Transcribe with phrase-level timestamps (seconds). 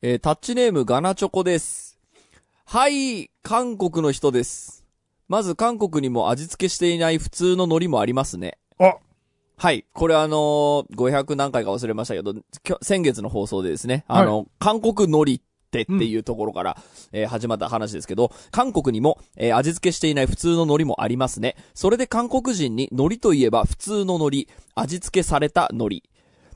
[0.00, 1.98] えータッチネームガナチョコです。
[2.64, 4.84] はい、韓国の人です。
[5.26, 8.58] まず韓国にも味付けしていない普通の海苔もありますね。
[8.78, 8.94] あ
[9.56, 9.84] はい。
[9.92, 12.32] これあのー500何回か忘れましたけど、
[12.80, 15.40] 先月の放送でですね、あの、韓国海苔っ
[15.72, 16.76] てっていうところから、
[17.10, 21.56] えー始まった話ですけど、韓国にも、えー味付けしていない普通の海苔もありますね。
[21.74, 26.02] それで韓国人に海苔といえば普通の海苔、味付けされた海苔。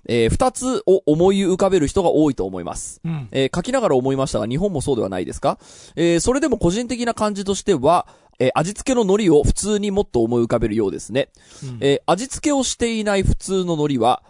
[0.09, 3.01] えー二つを思い浮かべる人が多いと思います。
[3.05, 3.29] うん。
[3.31, 5.59] えー書きながら思いましたが、日本もそうではないですか？
[5.97, 8.07] えーそれでも個人的な感じとしては、
[8.39, 11.29] えー味付けの海苔を普通にもっと思い浮かべるようですね。
[11.63, 14.23] うんえー味付けをしていない普通の海苔は、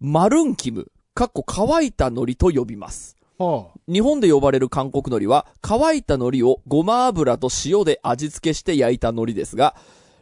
[0.00, 3.16] マルンキム、かっこ乾いた海苔と呼びます。
[3.38, 9.74] は日本で呼ばれる韓国海苔は、乾いた海苔をごま油と塩で味付けして焼いた海苔ですが、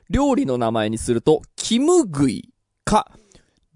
[0.09, 2.49] 料理の名前にすると、キムグイ
[2.85, 3.11] か、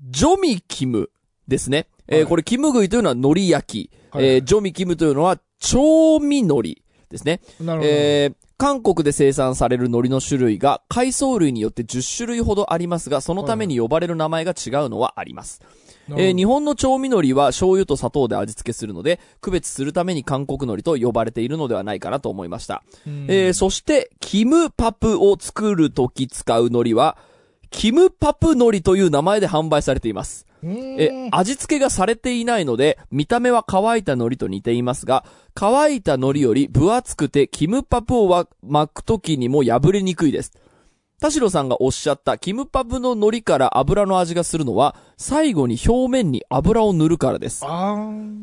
[0.03, 1.11] ジョミキム
[1.49, 1.87] ですね。
[2.09, 7.41] えーはいこれ、キムグイというのは海苔焼き、はいえージョミキムというのは調味海苔ですね。
[7.61, 7.63] あ。
[7.65, 7.91] なるほど。
[7.93, 15.61] えー韓国で生産される海苔の種類が海藻類によって10種類ほどありますが、そのために呼ばれる名前が違うのはあります。
[15.61, 15.73] なる
[16.09, 22.83] ほどえー日本の調味海苔は醤油と砂糖で味付けするので、区別するために韓国海苔と呼ばれているのではないかなと思いました。
[23.07, 27.19] うんえーそして、キムパプを作るとき使う海苔は、
[27.69, 30.47] キムパプ海苔という名前で販売されています。
[30.63, 40.53] え、味付けがされていないので、見た目は乾いた海苔と似ていますが、乾いた海苔より分厚くて、キムパプをわ巻くときにも破れにくいです。
[41.19, 47.65] 田代さんがおっしゃった、キムパプの海苔から油の味がするのは、最後に表面に油を塗るからです。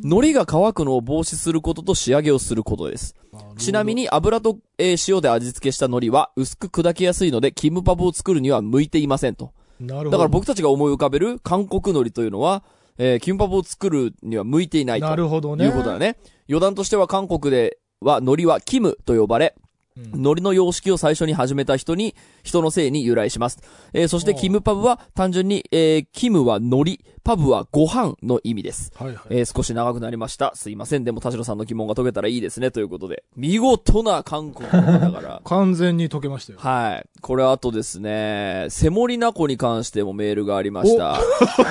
[0.04, 3.16] 海苔が乾くのを防止することと仕上げをすることです。
[3.60, 9.52] ちなみに油と、えー塩で味付けした海苔は薄く砕けやすいので、キムパプを作るには向いていませんと。
[9.88, 10.12] なるほど。
[10.12, 12.64] だから僕たちが思い浮かべる韓国海苔というのは、
[12.98, 15.08] えーキムパプを作るには向いていないと。
[15.08, 15.66] なるほどね。
[15.66, 16.18] いうことだね。
[16.48, 19.56] 余談としては韓国では海苔はキムと呼ばれ、
[19.98, 23.60] うん海苔の様式を最初に始めた人に、人のせいに由来します。
[23.94, 28.92] えーそしてキムパブは単純に、えーキムは海苔、パブはご飯の意味です。
[28.96, 29.18] はいはい。
[29.30, 30.52] えー少し長くなりました。
[30.56, 31.04] すいません。
[31.04, 32.72] でも田代さんの疑問が解けたらいいですね。
[32.72, 33.24] ということで。
[33.36, 35.42] 見事な韓国の方から。
[35.46, 36.60] 完全に解けましたよ。
[36.60, 37.10] はい。
[37.22, 41.20] これあとですね、セモリナコに関してもメールがありました。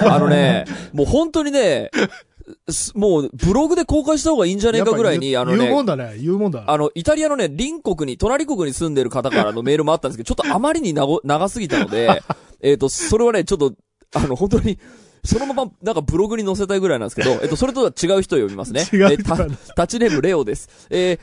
[0.05, 2.31] あのね、もう本当にね、す
[2.95, 6.19] もうブログで公開した方がいいんじゃねえかぐらいに、あのやっぱ言うもね、んだね。
[6.19, 6.65] 言うもんだ。
[6.67, 12.23] あの、イタリアのね、隣国に、隣国に住んでる方からのメールもあったんですけど、ちょっとあまりに長長すぎたので、
[12.61, 13.75] えっと、それはね、ちょっと、
[14.15, 14.79] あの、本当に、
[15.25, 18.87] そのまま、なんかブログに載せたいぐらいなんですけど、えっと、それとは違う人を呼びますね。
[18.93, 20.69] 違うえた人なんだタッチネームレオです。
[20.91, 21.19] えー、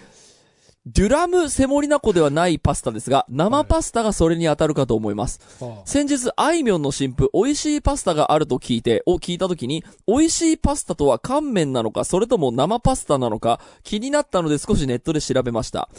[0.86, 5.40] デュラムセモリナコではないパスタですが、生パスタがそれに当たるかと思います。
[5.64, 15.90] はあ先日、あいみょんの新婦、美味しいパスタがあると聞いて、を聞いたときに、美味しいパスタとは乾麺なのか、それとも生パスタなのか、気になったので少しネットで調べました。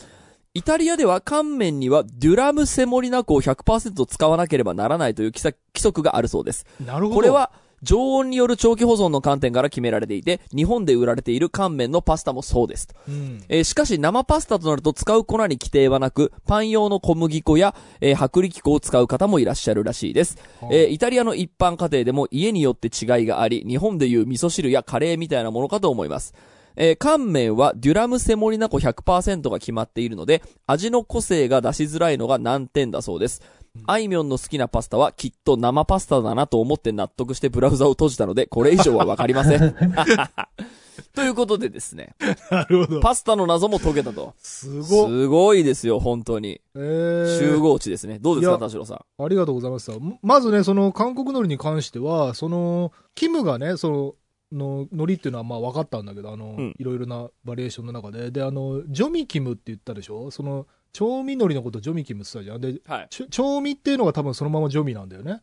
[0.55, 6.67] イタリアでは乾麺にはデュラムセモリナコを100%使わなければならないという規則規則があるそうです。
[6.85, 7.15] なるほど。
[7.17, 7.53] これ、は、
[7.83, 12.89] 常温による長期保存の観点から決められていて、日本で売られている乾麺のパスタもそうです。
[13.09, 13.43] うん。
[13.49, 20.37] えーしかし生パスタとなると使う粉に規定はなく、パン用の小麦粉や、えー薄力粉を使う方もいらっしゃるらしいです。
[20.71, 26.35] えーイタリアの一般家庭でも家によって違いがあり、日本でいう味噌汁やカレーみたいなものかと思います。
[26.77, 33.43] えー乾麺はデュラムセモリナコ100%が決まっているので、味の個性が出しづらいのが難点だそうです。
[33.87, 39.75] あいみょんの好きなパスタはきっと生パスタだなと思って納得してブラウザを閉じたので、これ以上はわかりません。
[41.15, 42.15] ということでですね、
[42.51, 43.01] なるほど。
[43.01, 44.35] パスタの謎も解けたと。
[44.39, 45.09] すごっ。
[45.09, 46.61] すごいですよ、本当に。
[46.75, 48.19] えー集合値ですね。
[48.21, 49.25] どうですか、田代さん？
[49.25, 49.91] ありがとうございます。
[50.23, 54.15] まずね、その韓国海苔に関しては、その、キムがね、その、
[54.53, 58.31] の海苔っていうのはまあ分かったんだけど、あの、うんいろいろなバリエーションの中で。
[58.31, 60.31] で、あの、ジョミキムって言ったでしょ？
[60.31, 62.75] その、調味海苔のことジョミキムって言ったじゃん。
[62.75, 63.09] で、はい。
[63.31, 65.41] 調味っていうのが多分そのままジョミなんだよね。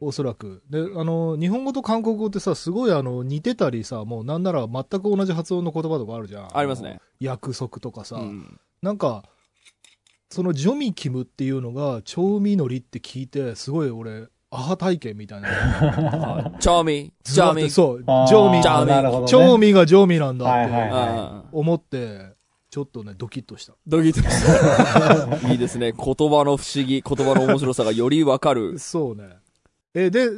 [0.00, 0.62] おそらく。
[0.68, 6.56] で、あの、日本語と韓国語ってさ、すごいあの、似てたりさ、もうなんなら全く同じ発音の言葉とかあるじゃん。
[6.56, 7.00] ありますね。
[7.20, 8.16] 約束とかさ。
[8.16, 9.24] うんなんか、
[10.28, 15.48] そのジョミキムっていうのが、調味海苔って聞いて、すごい俺、アハ体験みたいな。
[16.60, 17.70] チャーミー、チャーミー。
[17.70, 19.28] そう、調味、ジャーミなるほどね。
[19.28, 20.68] 調味が調味なんだっ
[21.42, 22.33] て思って、
[22.74, 23.76] ちょっとね、ドキッとした。
[23.86, 25.52] ドキッとした。
[25.52, 25.92] いいですね。
[25.92, 28.80] 言葉の不思議、言葉の面白さがよりわかる。
[28.80, 29.28] そうね。
[29.94, 30.28] え、で、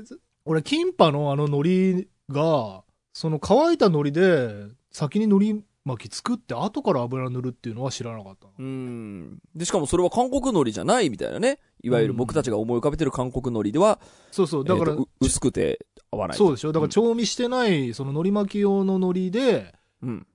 [0.44, 2.84] 俺、キンパのあの海苔が、
[3.14, 8.52] その乾いた海苔で、先に海苔巻き作って、後から油塗るっていうのは知らなかったの。
[8.58, 9.38] うん。
[9.54, 11.58] で、しかもそれは韓国海苔じゃないみたいなね。
[11.82, 13.98] いわゆる僕たちが思い浮かべてる韓国海苔では、
[14.30, 16.36] そうそう、だから、えー薄くて合わない。
[16.36, 20.26] そうでしょだからうん調味してない、その海苔巻き用の海苔で、うん。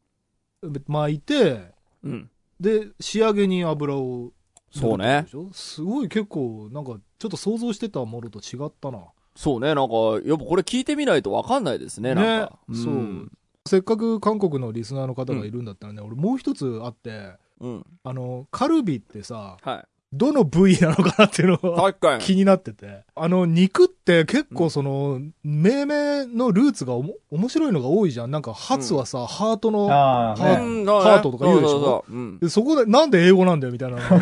[0.87, 1.70] 巻いて、
[2.03, 2.29] うん。
[2.59, 4.31] で、仕上げに油を。
[4.73, 8.99] そうねすごい結構、なんか、ちょっと想像してたものと違ったな。
[9.35, 9.95] そうね、なんか、
[10.25, 12.59] やっぱこれ聞いてみないとわかんないですね、なんか。
[12.69, 13.31] ねそう
[13.67, 17.85] せっかく韓国のリスナーの方がいるんだったらね、俺もう一つあって、うん。
[18.03, 19.83] あの、カルビってさ、はい。
[20.13, 21.93] どの部位なのかなっていうのが。
[22.19, 23.03] 気になってて。
[23.15, 28.31] あの、肉って結構その、命名のルーツがおも面白いのが多いじゃん。
[28.31, 30.65] なんか、ハツはさ、ハートの、ああ、はね。
[30.65, 31.71] うんハートとか言うでしょ？
[31.71, 32.39] そうそうそううん。
[32.39, 34.17] でそこで、なんで英語なんだよみたいなの あ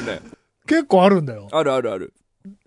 [0.00, 0.20] るね。
[0.66, 1.48] 結構あるんだよ。
[1.52, 2.12] あるあるある。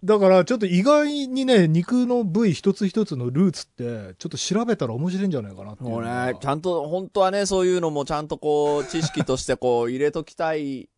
[0.03, 6.25] だから、ちょっと意外にね、肉の部位一つ一つのルーツって、ちょっと調べたら面白いんじゃないかなっていうもうのが。
[6.27, 10.89] ね、ちゃんと、本当はね、そういうのもちゃんとこう、知識としてこう、入れときたい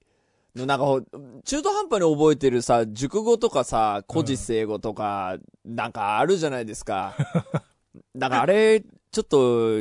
[0.55, 0.65] の。
[0.65, 1.01] なんかほ、
[1.43, 7.15] 中途半端に覚えてるさ、熟語とかさ、古事成語とか、なんかあるじゃないですか。
[8.15, 9.79] だからあれ、ちょっと、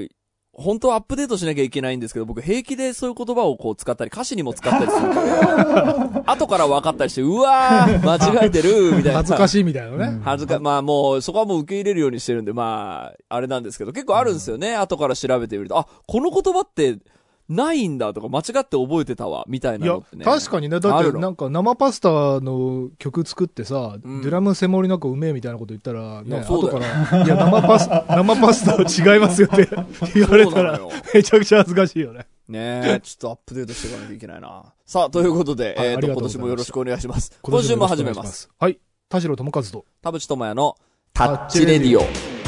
[0.61, 9.19] 本当はアップデートしなきゃいけないんですけど、僕平気でそういう言葉をこう使ったり、歌詞にも使ったりするから、 後から分かったりして、うわー、間違えてる、みたいな。
[9.19, 10.05] 恥ずかしいみたいなね。
[10.05, 14.77] うん恥ずか、まあもう、そこはもう受け入れるようにしてるんで、まあ、あれなんですけど、結構あるんですよね。
[14.77, 16.99] 後から調べてみると、あ、この言葉って、
[17.51, 22.09] ないんだとか、間違って覚えてたわ、みたいいやなのってね。、確かにね、だってなんか生パスタ
[22.41, 29.69] の曲作ってさ、うんドラムセモリなんかうめえみたいなこと言ったら、ね、後から、いや、生パス、 生パスタは違いますよって
[30.15, 30.81] 言われたら。
[31.13, 32.27] めちゃくちゃ恥ずかしいよね。
[32.49, 34.63] ねえ、ちょっとアップデートしていかないといけないな。
[34.87, 37.33] さあ、ということで、えっ、と、はいありがと今年もよろしくお願いします。
[37.43, 38.49] 今週も始めます。。
[38.59, 38.79] はい。
[39.09, 39.85] 田代智和と。
[40.03, 40.77] 田淵智也の
[41.13, 42.40] タッチレディオ。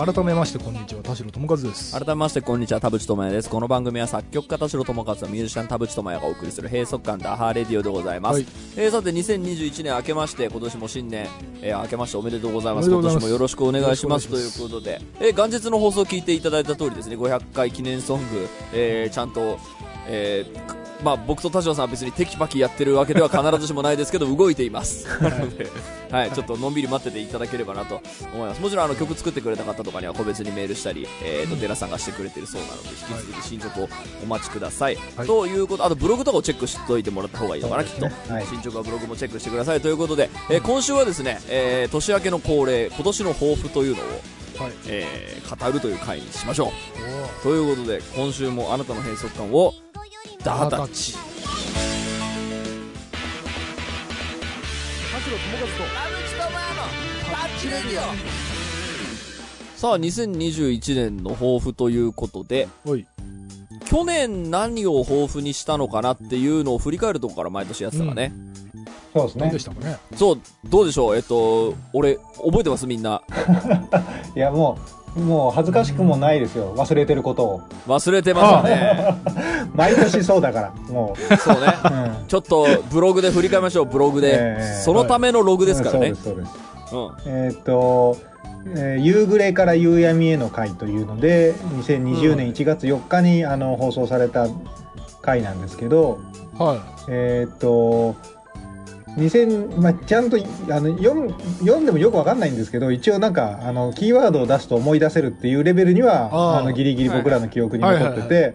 [0.00, 1.02] 改めまして、こんにちは。
[1.02, 1.92] 田代智和です。
[1.92, 3.50] 改めまして、こんにちは、田淵智也です。
[3.50, 8.36] この番組は作曲家田代智和とミュージシャン田淵智也がお送りする閉塞感ダハーレディオでございます。
[8.36, 8.46] はい
[8.78, 11.28] えーさて、2021年明けまして、今年も新年、
[11.60, 12.90] えー明けましておめでとうございます。
[12.90, 14.28] 今年もよろしくお願いします。
[14.28, 19.58] ということで、えー元日の放送を聞いていただいた通りですね、500回記念ソング、えーちゃんと、
[20.06, 25.06] えーくまあ、僕と田代さんは別にテキパキやってるわけでは必ずしもないですけど、動いています。
[25.22, 25.68] なので、
[26.10, 28.00] はい、ちょっとのんびり待ってていただければなと
[28.34, 28.60] 思います。
[28.60, 33.88] もちろんあの曲作ってくれた方とかには個別にメールしたり、えーと、寺さんがしてくれてるそうなので、引き続き進捗を
[34.22, 34.96] お待ちください。
[35.16, 38.04] はいということ、あとブログとかをチェックしといてもらった方がいいのかな、きっと。
[38.32, 38.46] はい。
[38.46, 44.06] 進捗はブログもチェックしてくださいということで、えー今週はですね、えー年明けの恒例、今年の抱負というのを、
[44.62, 44.72] はい。
[44.86, 47.42] えー語るという回にしましょう。
[47.42, 49.74] ということで、今週もあなたの閉塞感を、
[50.44, 51.16] ダータッチ。
[59.76, 62.92] さあ、2021年の抱負ということで、和と。
[62.92, 63.06] おい。
[63.86, 68.32] 去年何を抱負にしたのかなっていうのを振り返るとこから毎年やってたからね。
[69.12, 69.58] そうですね何で。
[69.58, 69.98] したかね？
[70.16, 71.16] そう、どうでしょう？
[71.16, 72.86] えっと、俺、覚えてます？
[72.86, 73.22] みんな。
[74.36, 76.74] いや、もう、もう恥ずかしくもないですよ。
[76.76, 77.62] 忘れてることを。
[77.88, 79.14] 忘れてますね。
[79.74, 81.66] 毎年そうだから、もそうね。
[81.84, 82.20] う。
[82.20, 82.26] うん。
[82.28, 84.28] ちょっと、ブログで振り返りましょう、ブログで。
[84.32, 86.14] ええそのためのログですからね。
[86.14, 86.52] そうです、そうです。
[86.92, 87.10] うん。
[87.26, 88.16] えーっと、
[88.76, 94.46] えー夕暮れから夕闇への会というので、2020年1月4日に、あの放送された
[95.22, 96.18] 回なんですけど、
[96.58, 96.76] は
[97.08, 98.14] えーっと、
[99.16, 108.54] 2000まあ、ちゃんとあの読ん読んでもよくわかんないんですけど一応なんかあのキーワードを出すと思い出せるっていうレベルにはあのギリギリ僕らの記憶に残ってて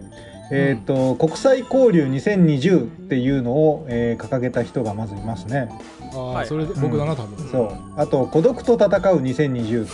[0.50, 5.68] えと国際交流2020っていうのを、えー掲げた人がまずいますね。
[5.68, 5.95] い。
[6.16, 6.46] ああ、はい。
[6.46, 7.48] それで僕だな、多分。
[7.50, 7.68] そう。
[7.96, 9.86] あと孤独と戦う2020、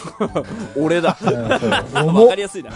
[0.80, 1.16] 俺だ。
[1.22, 2.70] わかりやすいな。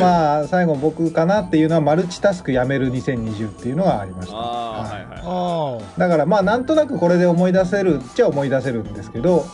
[0.00, 4.36] まあ最後僕かなっていうのはマルチタスクやめる2020っていうのがありました。
[4.36, 5.22] ああ、はいはい。
[5.24, 9.44] あだからまあなんとなくこれで思い出せるっちゃ思い出せるんですけど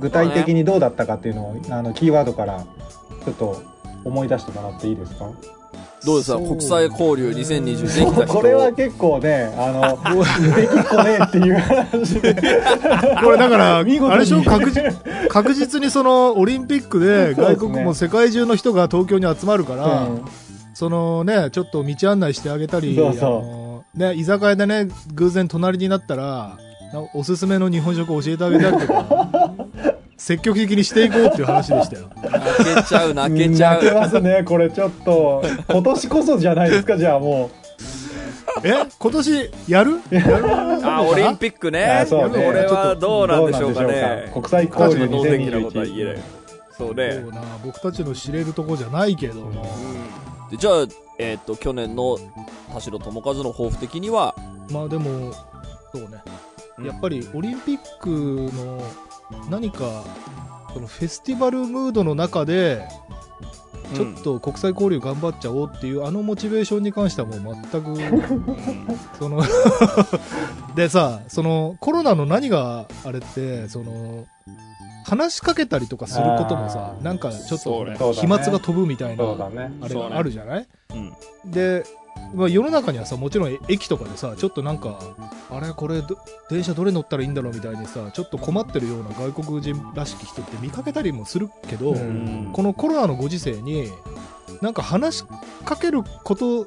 [0.00, 2.60] 具体的にどうだったかっていうのをあのキーワードから
[3.24, 3.62] ちょっと
[4.04, 5.26] 思い出してもらっていいですか？
[6.04, 6.38] どうですか？
[6.38, 8.34] 国際交流2020できた人。
[8.34, 10.16] これは結構ねあの
[10.56, 12.36] できっこねえっていう話で。
[13.16, 13.22] あ。
[13.22, 14.12] これだから、あ見事に。
[14.14, 14.42] れでしょ？
[14.42, 20.24] 確実確実にその、オリンピックで外国も世界中の人が東京に集まるから、うん。
[20.72, 23.30] そのね、ちょっと道案内してあげたり、そうそう。
[23.30, 26.56] あのね、居酒屋でね、偶然隣になったら、
[26.92, 29.39] なおすすめの日本食を教えてあげたりとか、
[30.20, 32.10] 積極的にしていこうっていう話でしたよ。
[32.22, 33.94] 泣けちゃう、泣けちゃ泣けう。
[33.94, 37.50] ますねこれちょっと今年こそじゃないですか じゃあも
[38.62, 38.74] え？
[38.98, 40.00] 今年やる？
[40.10, 41.86] やるあ、オリンピックうね。
[41.86, 44.30] あそうねこれはどうなんでしょうかね。
[44.34, 46.20] 国際交流能的なことは言えない2021。
[46.76, 47.32] そうねそう。
[47.32, 49.66] な僕たちの知れるとこじゃないけども、
[50.50, 50.86] でじゃあ、
[51.18, 52.18] えっ、と、去年の
[52.74, 54.34] 田代智和の抱負的には、
[54.70, 55.32] まあでも、
[55.94, 56.08] そうね。
[56.78, 58.08] うんやっぱりオリンピック
[58.56, 58.82] の
[59.50, 60.04] 何か、
[60.72, 62.86] このフェスティバルムードの中で、
[63.94, 67.96] ちょっと国際交流頑張っちゃおうっていうあのモチベーションに関してはもう全く、
[69.18, 69.42] その
[70.76, 74.26] でさ、そのコロナの何があれって、その、
[75.04, 79.24] 話しかけたりとかすることもさなんかちょっと飛沫が飛ぶみたいな。
[79.24, 80.66] あれがあるじゃない？
[80.94, 81.50] うん。
[81.50, 81.84] で、
[82.34, 84.98] まあ、世の中にはさもちろん駅とかでさちょっとなんか
[85.50, 86.16] あれこれど
[86.48, 93.90] 電車どれ乗ったらいいんだろうみたいにさちょっと困ってるような外国人らしき人って見かけたりもするけど、うんこのコロナのご時世に
[94.60, 95.24] なんか話し
[95.64, 96.66] かけること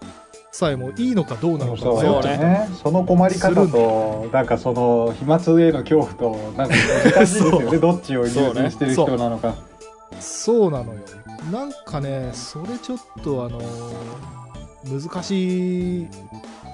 [0.51, 2.69] さえもいいのかどうなのかそうよそうねね。
[2.81, 6.75] その困り方と、なんかその飛沫への恐怖と、なんか
[7.15, 7.77] 難しいですよね。
[7.79, 9.55] どっちを優先してる人なのか。
[10.19, 10.99] そうなのよ
[11.51, 13.59] なんかねそれちょっとあの
[14.85, 16.07] 難しい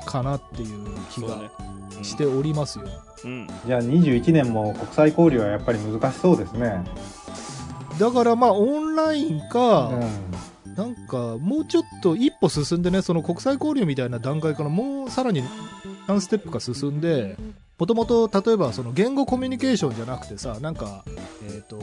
[0.05, 1.51] かなっていう気が
[2.01, 2.85] しておりますよ、
[3.25, 6.83] うんじゃあ21年も国際交流はやっぱり難しそうですね。
[7.99, 10.75] だからまあオンラインか、うん。
[10.75, 15.43] なんかもうちょっと一歩進んでねその国際交流みたいな段階からもうさらに
[16.07, 17.35] 何ステップか進んで
[17.79, 21.05] もともと例えばその言語コミュニケーションじゃなくてさなんか、
[21.47, 21.79] えー、と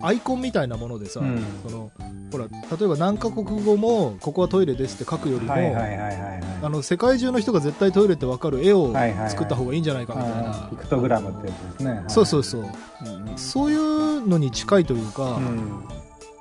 [0.00, 1.92] アイコンみたいなものでさ、うんその
[2.32, 10.74] ほら例えば何カ国語もここはトイレですって書くよりも、世界中の人が絶対トイレって分かる絵をはいはいはい作った方がいいんじゃないかみたいな、はい。
[10.74, 11.90] ピクトグラムってやつですね。
[11.92, 15.84] はいそうそうそううんそういうのに近いというか、うん。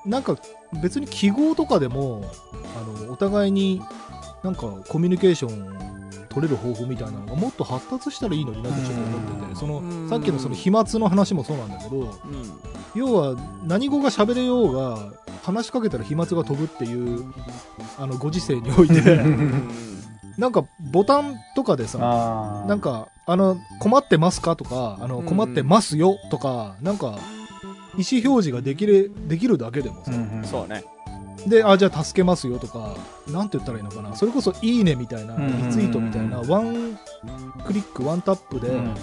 [0.06, 0.36] なんか
[0.82, 2.24] 別に記号とかでも
[2.76, 3.82] あのお互いに
[4.44, 5.95] なんかコミュニケーション
[6.36, 10.04] 取れる方法みたいなのがもっと発達したらいいのになってちょっと思っててそうん。
[10.04, 12.10] のさっきのその飛沫の話もそうなんだけどうん。
[12.94, 15.14] 要は何語が喋れようが
[15.44, 17.34] 話しかけたら飛沫が飛ぶっていう
[17.98, 19.02] あのご時世において
[20.38, 22.66] なんかボタンとかでさ。
[22.68, 25.26] なんかあの困ってますかとかあのうん。
[25.26, 27.18] 困ってますよとかなんか
[27.98, 30.84] 意思表示ができれできるだけでもさ、うんうん、そうね
[31.48, 32.96] で、あ、じゃあ助けますよとか、
[33.28, 34.16] なんて言ったらいいのかな。
[34.16, 36.98] それこそいいねみたいな、リツイートみたいな、ワン
[37.66, 38.96] クリック、ワンタップでうん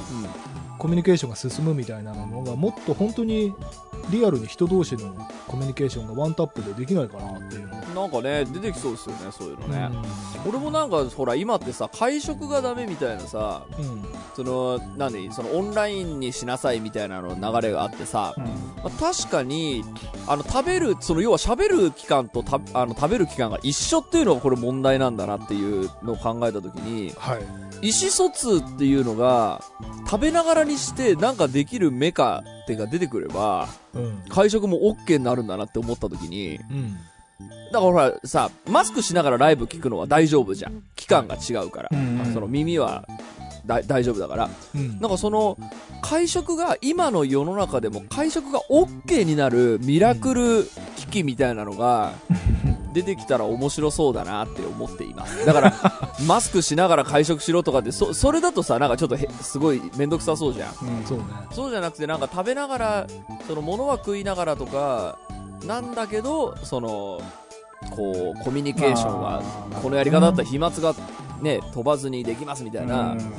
[0.79, 3.55] コミュニケーションが進むみたいなのが、もっと本当に
[4.11, 5.14] リアルに人同士の
[5.47, 7.76] コミュニケーションがワンタップでできないかなっていうの。
[8.02, 9.91] なんかね出てきそうですよねそういうのね、
[10.45, 13.81] う俺もなんかほら今ってさ会食がダメみたいなさん。
[13.81, 14.05] うん。
[14.35, 15.33] その何？
[15.33, 18.50] そのオンラインにしなさいみたいなの流れがあってさ、うんま
[18.87, 19.85] あ、確かに
[20.26, 27.72] あの食べるその要は喋る期間とたあの食べる期間が一緒っていうのがこれ問題なんだなっていうのを考えた時にはい。
[27.83, 29.62] 意思疎通っていうのが
[30.07, 34.23] 食べながらにしてなんかできるメカってが出てくればうん。
[34.29, 36.97] 会食も OK になるんだなって思った時にうん。
[37.73, 43.07] だからほらさマスクしながらライブ聞くのは大丈夫じゃん期間が違うから、うんその耳は
[43.67, 45.01] だ大丈夫だからうん。
[45.01, 45.59] なんかその
[46.03, 50.65] 会食が今の世の中でも会食が OK になるミラクル
[50.97, 52.12] 機器みたいなのが
[52.93, 55.45] 出てきたら面白そうだなって思っています。
[55.47, 55.73] だから
[56.27, 60.69] マスクしながら会食しろとかってそそれだとさなんかちょっとへすごい面倒くさそうじゃん。
[60.71, 61.25] うんそうね。
[61.53, 63.07] そうじゃなくてなんか食べながら
[63.47, 65.19] その物は食いながらとか
[65.67, 67.21] なんだけどその
[67.91, 70.95] こうコミュニケーションはあーこのやり方だったら飛沫が
[71.41, 73.33] ね飛ばずにできますみたいな、うん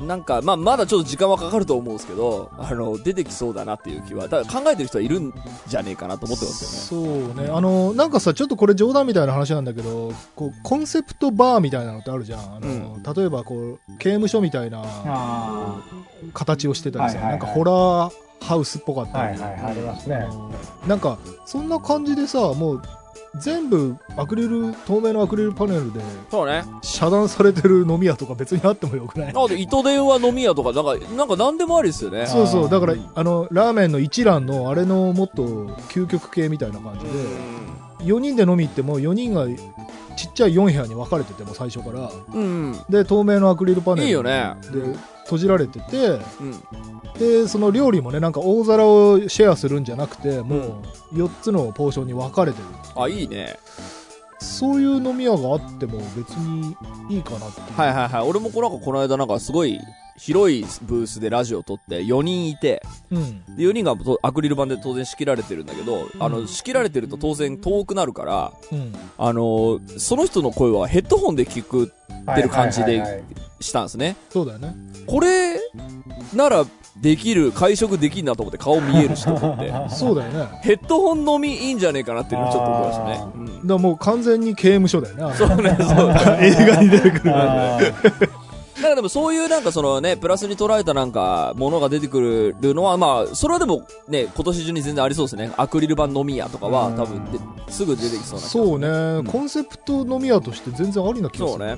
[0.00, 5.34] なんか、まあ、まだちょっと時間はかかると思うんですけど、あの、出てきそうだなっていう気は、だ考えてる人はいるん
[5.66, 7.06] じゃねえかなと思ってますよね。
[7.34, 7.50] そうね。
[7.50, 12.40] あの、なんかさ、ちょっとこれ冗談みたいな話なんだけど、こう、コンセプトバーみたいなのってあるじゃん。
[12.40, 15.82] あの、例えばこう、刑務所みたいなあ
[16.32, 19.40] 形をしてたりさ、はいはいはいなんかホラーハウスっぽかっあたり。
[19.40, 20.26] はいはいありますね
[20.86, 22.82] なんか、そんな感じでさ、もう、
[23.40, 26.64] 全部アクリル、透明のアクリルパネルでそうね。
[26.82, 29.32] 遮断されてる飲み屋とか別にあってもよくない？
[29.32, 32.26] なので、糸電話飲み屋とか、なんか、なんか何でもありですよね。
[32.26, 35.44] そうそう、だから、あの、ラーメンの一蘭のあれのもっと
[35.90, 37.10] 究極系みたいな感じで、
[38.12, 39.46] 4人で飲み行っても4人が
[40.16, 42.42] ちっちゃい4部屋に分かれてても最初から、うん。
[42.42, 42.76] うん。
[42.88, 44.54] で、透明のアクリルパネルいいよね。
[44.72, 44.96] で
[45.28, 46.62] 閉じられてて、うん。
[47.18, 50.80] で、その料理もね、なんか大皿をシェアするんじゃなくて、も
[51.12, 52.64] う4つのポーションに分かれてる。
[52.96, 53.58] あ、いいね。
[54.40, 56.74] そういう飲み屋があっても別に
[57.10, 57.60] いいかなって。
[57.60, 58.28] はいはいはい。
[58.28, 59.78] 俺もこのこの間なんかすごい
[60.18, 63.44] 広いブースでラジオ撮って4人いて、うん。
[63.56, 68.92] で4人がとアクリル板で当然仕切られてるんだけど、あの、仕切られてると当然遠くなるから、うん。
[69.16, 71.92] あの、その人の声はヘッドホンで聞く
[72.32, 73.24] ってる感じで
[73.60, 74.16] したんですね。
[74.30, 74.74] そうだよね。
[75.06, 75.58] これ
[76.34, 76.66] なら
[77.00, 79.72] できる、会食できんなと思って顔見えるしと思って。
[79.88, 80.48] そうだよね。
[80.62, 83.20] ヘッドホン飲みいいんじゃねえかなっていうのをちょっと思いましたね。
[83.34, 85.34] うんらもう完全に刑務所だよね。
[85.36, 86.10] そうね、そう。
[86.40, 87.32] 映画に出てくる。
[87.34, 95.52] あーだからでもそういうなんかそのね、プラスに捉えたなんか、ものが出てくるのは、まあ、それはでもね、今年中に全然ありそうですね。
[95.56, 101.58] アクリル板飲み屋とかはうん多分で、すぐ出てきそうなそうね、んコンセプト飲み屋として全然ありな気がする。
[101.58, 101.76] そうね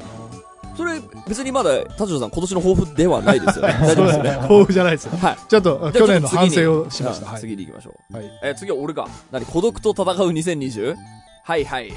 [0.76, 3.74] それ、別にまだ、田代さん今年の抱負ではないですよね。
[3.82, 4.30] 大丈夫ですよね。
[4.30, 5.18] 豊富じゃないですよ。
[5.20, 5.36] はい。
[5.48, 7.26] ちょっと、去年の反省をしました。
[7.26, 7.40] はい。
[7.40, 8.16] 次に行きましょう。
[8.16, 8.30] はい。
[8.42, 9.06] えー次は俺か。
[9.30, 9.44] 何？
[9.44, 10.96] 孤独と戦う 2020?
[11.42, 11.92] はいはい。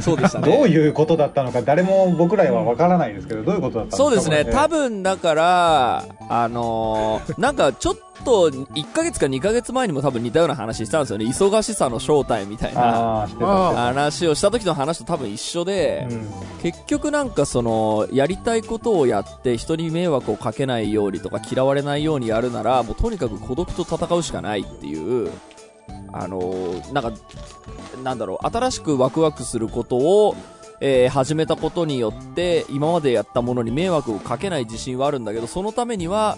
[0.00, 0.46] そうでしたね。
[0.54, 4.44] どういうことだったのか誰も僕らは分からないですけどどういうことだったんですかそうですね。
[4.52, 11.24] 多分だから、あのーなんかちょっと1ヶ月か2ヶ月前にも多分似たような話したんですよね。
[11.26, 16.26] 忙しさの正体みたいな話をした時の話と多分一緒で、うん
[16.62, 25.30] 結局なんかその、やりたいことをやって人に迷惑をかけないようにとか嫌われないようにやるなら、もうとにかく孤独と戦うしかないっていう、
[26.12, 27.12] あのーなんか、
[28.02, 30.36] なんだろう、新しくワクワクすることを、
[30.80, 36.36] えー始めたことによって、今までやったものに迷惑をかけない自信はあるんだけど、そのためには、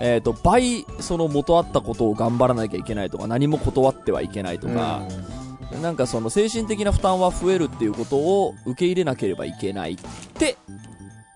[0.00, 5.02] えっ、と、倍、その元あったことを頑張らなきゃいけないとか、何も断ってはいけないとか、
[5.82, 9.96] なんかその精神的な負担は増えるっていうことを受け入れなければいけないっ
[10.34, 10.56] て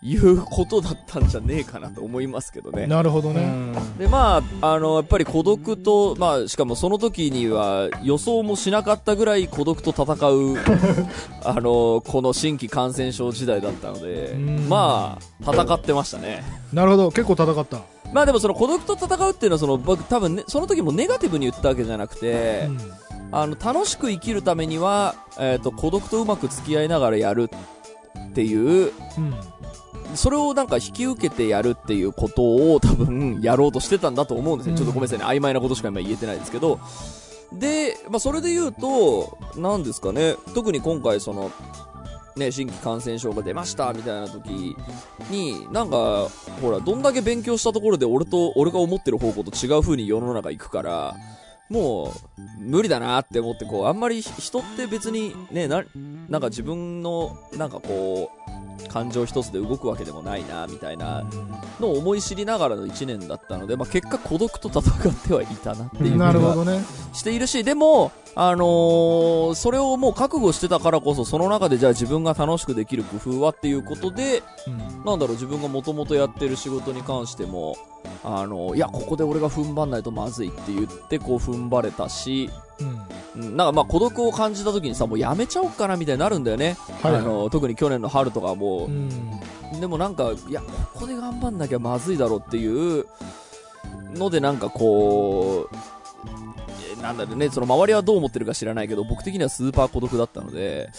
[0.02, 2.86] いうことだったんじゃねえかなと思いますけどね。
[2.86, 3.42] なるほどね。
[3.42, 10.56] うんで、まあ、あの、やっぱり孤独と、まあ、しかもその時には予想もしなかったぐらい孤独と戦う、
[11.44, 16.42] あの、この新規感染症時代だったのでうん、まあ、戦ってましたね。
[16.72, 17.10] なるほど。
[17.10, 17.80] 結構戦った。
[18.12, 22.78] まあでもその孤独と戦うっていうのはその僕多分ね、その時もネガティブに言ったわけじゃなくて、うん
[23.32, 27.48] あの、楽しく生きるためには、えっ、と、孤独とうまく付き合いながらやる
[28.18, 29.34] っていう、うん。
[30.14, 34.72] それをなんか引き受けてやるっていうことを多分やろうとしてたんだと思うんですよ。
[34.72, 35.24] うんちょっとごめんなさいね。
[35.24, 36.80] 曖昧なことしか今言えてないですけど。
[37.52, 40.36] で、まあそれで言うと、なんですかね。
[40.54, 41.50] 特に今回その、
[42.36, 44.76] ね、新規感染症が出ましたみたいな時
[45.30, 46.28] に、なんか、
[46.62, 51.16] ほら、どんだけ勉強したところで俺と、俺が思ってる方向と違う風に世の中行くから、
[51.68, 55.84] もう、無理だなって思って、こう、あんまり人って別にね、な、
[56.28, 58.30] なんか自分の、なんかこ
[58.69, 61.24] う、感情一つで動くわけでもないな、みたいな
[61.78, 66.80] のを思い知りながらの1年だったので、まあ、結果孤独と戦ってはいたなっていうなるほどね。
[67.12, 77.76] しているし、でも、あのーそれをもう覚悟してたからこそ、その中でじゃあ自分が楽しくできる工夫はっていうことで、うんなんだろう、自分がもともとやってる仕事に関しても、
[78.24, 83.42] あのいや、ここで俺が踏ん張んないとまずいって言って、こう踏ん張れたし、うん。
[83.42, 86.76] うんなんかまあ孤独を感じた時にさ、もうやめちゃおうかなみたいになるんだよね。
[87.02, 89.40] はいあの特に去年の春とかもう、ん。
[89.80, 93.06] でもなんか、いや、ここで頑張んなきゃまずいだろうっていう
[94.14, 95.76] ので、なんかこう、
[96.98, 100.90] えなんだろうね、その周りはどう思ってるか知らないけど、僕的にはスーパー孤独だったので。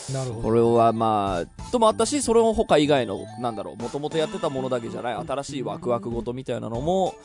[0.42, 7.16] これはまあ、ともあったし、それを他以外の、なんだろう、もともとやってたものだけじゃない、新しいワクワクごとみたいなのも、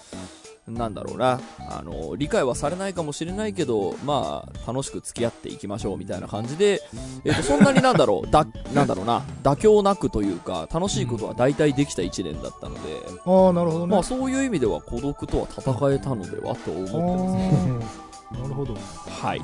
[0.69, 6.83] なんだろうな、あの、理解はされないかもしれないけど、まあ、楽しく付き合っていきましょうみたいな感じで、
[7.25, 12.81] えっ、と、そんなになんだろう、だ、なんだろうな、妥協なくというか、楽しいことは大体できた一年だったので、
[13.25, 13.93] ああ、なるほどね。
[13.93, 18.43] まあそういう意味では孤独とは戦えたのではと思ってますね。
[18.43, 18.73] なるほど。
[18.73, 19.39] もはい。
[19.39, 19.43] う、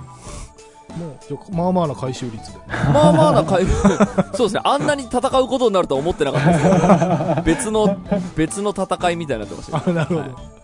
[1.28, 2.58] じゃあまあまあな回収率で。
[2.68, 3.88] まあまあな回復、
[4.36, 7.96] そうですね、あんなに戦うことになるとは思ってなかったですけど、別の、
[8.34, 10.61] 別の戦いみたいになってましたけなるほどはい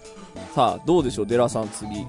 [0.59, 2.05] さあ、どうでしょう、デラさん次。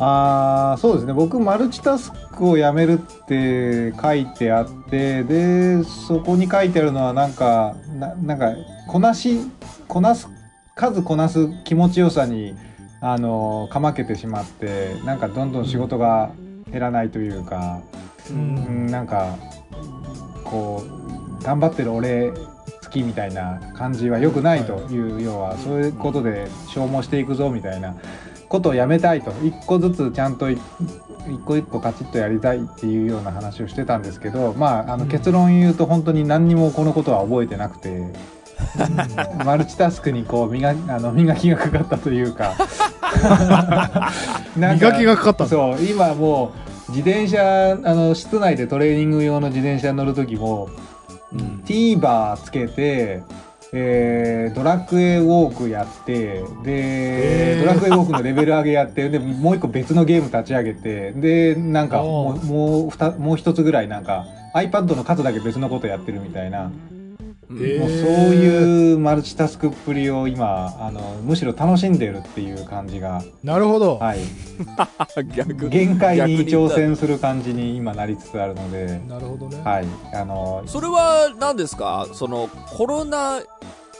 [0.00, 8.52] ああそうですね僕マルチタスクをやめるって書いてあってでそこに書いてあるのはなんかななんか
[8.88, 9.38] こなし
[9.86, 10.28] こなす
[10.74, 12.56] 数こなす気持ちよさに
[13.00, 16.32] あのかまけてしまってなんかどんどん仕事が
[16.72, 17.80] 減らないというか、
[18.28, 19.36] ううんん、なんか
[20.42, 20.82] こ
[21.40, 22.53] う頑張ってる俺好
[22.94, 27.94] きみたいな感じは良くないという、要はそういうことで消耗していくぞみたいな
[28.48, 29.32] ことをやめたいと。
[29.42, 30.58] 一個ずつちゃんとい
[31.28, 35.10] 一個一個カチッとやりたいっていうような話をしてたんですけどまああのうん。
[35.10, 38.12] 結論言うと本当に何にもこのことは覚えてなくて。
[39.44, 42.54] マルチタスクにこう磨あの磨きがかかったというか。
[44.56, 46.52] なんか磨きがかかったそう今も
[46.88, 50.68] う自転車あの室内でトレーニング用の自転車に乗る時も
[51.34, 51.62] うん。
[51.64, 53.22] TVer つけて、
[53.72, 66.70] えードラクエウォークやってで、ドラクエウォークのレベル上げやってでもう一個別のゲーム立ち上げてでなんかもおうもうもう一つぐらいなんか iPad の数だけ別のことやってるみたいな、
[67.48, 67.88] もうそう
[68.34, 73.98] いうマルチタスクっぷりを今あのむしろ楽しんでるっていう感じが、なるほど。
[73.98, 74.18] はい、
[75.36, 75.68] 逆。
[75.68, 79.60] 限界に挑戦する感じに今なりつつあるので、なるほどね。
[79.64, 82.06] はい、あのそれは何ですか？
[82.12, 83.40] そのコロナ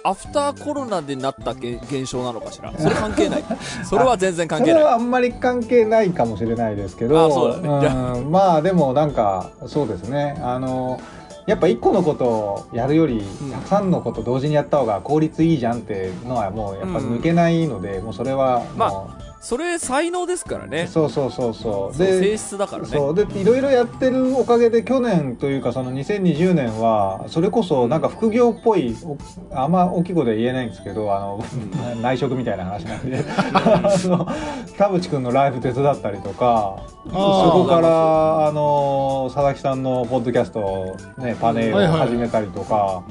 [0.07, 2.73] アフターコロナでなった現現象なのかしら？
[2.79, 3.45] それ関係ない。
[3.89, 4.81] それは全然関そ係ない。
[4.81, 7.89] れはあんまり関係ないかもしれないですけどあそうだね。
[7.89, 10.37] じうんまあでもなんかそうですね。
[10.43, 11.01] あの
[11.47, 13.51] やっぱ一個のことをやるよりん。
[13.53, 20.87] たくさんのこと同時にやった方が効率いいじゃんっていうのはもうやっぱ抜けないので、もうそれはもう、まそれ才能ですからね。
[20.87, 21.95] そうそうそうそう。
[21.95, 22.89] そう性で質だからね。
[22.89, 23.15] そう。
[23.15, 29.19] でいろいろやってるおかげで去年というかその2020年はそれこそなんか副業っぽいお
[29.55, 31.45] あんま大きいことは言えないんですけどあの、
[32.01, 33.23] 内職みたいな話なんで。
[34.79, 43.03] 田淵君のライブ手伝ったりとかそこからあの佐々木さんのポッドキャスト、ね、パネルを始めたりとか、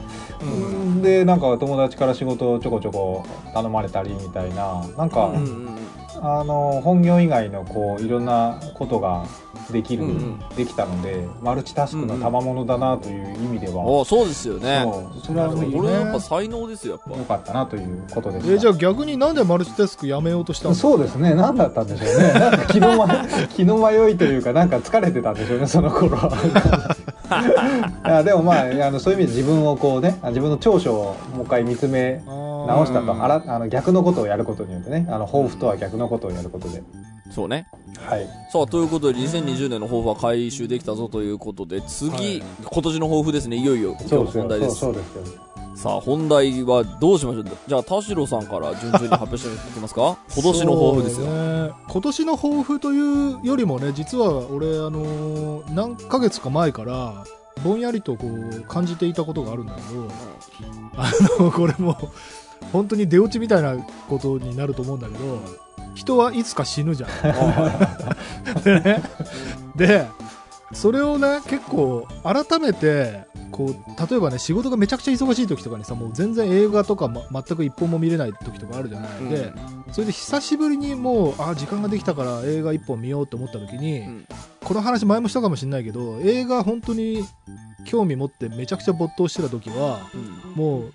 [0.41, 1.01] うん。
[1.03, 5.77] でなんか友達から仕事をちょこちょこ頼まれたりみたいななんか、うんうん
[6.25, 9.25] あの本業以外のこういろんなことが
[9.71, 10.39] できる、うんうん。
[10.55, 14.85] できたのでマルチタスクの賜物だなという意味では、おそうですよね。
[15.21, 18.57] それはなるほどこれやっぱ才能ですよやっ良かったなということでえした。
[18.57, 20.75] じゃあ逆になんでマルチタスクやめようとしたの？
[20.75, 21.35] そうですね。
[21.35, 22.33] 何だったんでしょうね。
[22.39, 26.95] なんか気の迷 気の迷いというかなんか疲れてたんでしょうねその頃は。
[28.05, 32.21] いやでもまああのそういう意味で自分をこうね自分の長所をもう一回見つめ
[32.67, 33.11] 直したと。
[33.13, 35.07] うんあらあの逆のことをやることによってね。
[35.09, 36.83] あの抱負とは逆のことをやることで。
[37.31, 37.67] そうね。
[37.99, 38.27] はい。
[38.51, 42.43] さあということで2020年の抱負は回収できたぞということで次、はい。
[42.63, 43.57] 今年の抱負ですね。
[43.57, 43.95] いよいよ。
[43.99, 44.41] 今日のそうですよ。
[44.43, 44.75] 本題です。
[44.75, 45.23] そうですよ。
[45.75, 47.45] さあ本題はどうしましょう？
[47.67, 50.17] じゃあ田代さんから順々に発表していきますか？
[50.35, 51.71] 今年の抱負ですよ、ね。
[51.89, 57.23] 今年の抱負というよりもね実は俺あのー何ヶ月か前から
[57.63, 60.07] ぼんやりとこう感じていたことがあるんだけど
[60.95, 61.11] あ
[61.43, 61.97] のこれも
[62.71, 63.75] 本当に出落ちみたいな
[64.09, 65.41] ことになると思うんだけど
[65.95, 67.09] 人はいつか死ぬじゃん。
[68.63, 69.03] でね
[69.75, 70.07] で
[70.73, 79.29] それをね結構改めてこう例えばね仕事がめちゃくちゃ忙しい時とかにさもう全然映画とか、ま、全く一本も見れない時とかあるじゃない、うん。
[79.29, 79.53] で
[79.91, 84.27] それで久しぶりにもうあ時間ができたから映画一本見ようと思った時に、ん。
[84.63, 87.23] この話前もしたかもしれないけど映画本当に
[87.85, 90.51] 興味持ってめちゃくちゃ没頭してた時はうん。
[90.55, 90.93] もう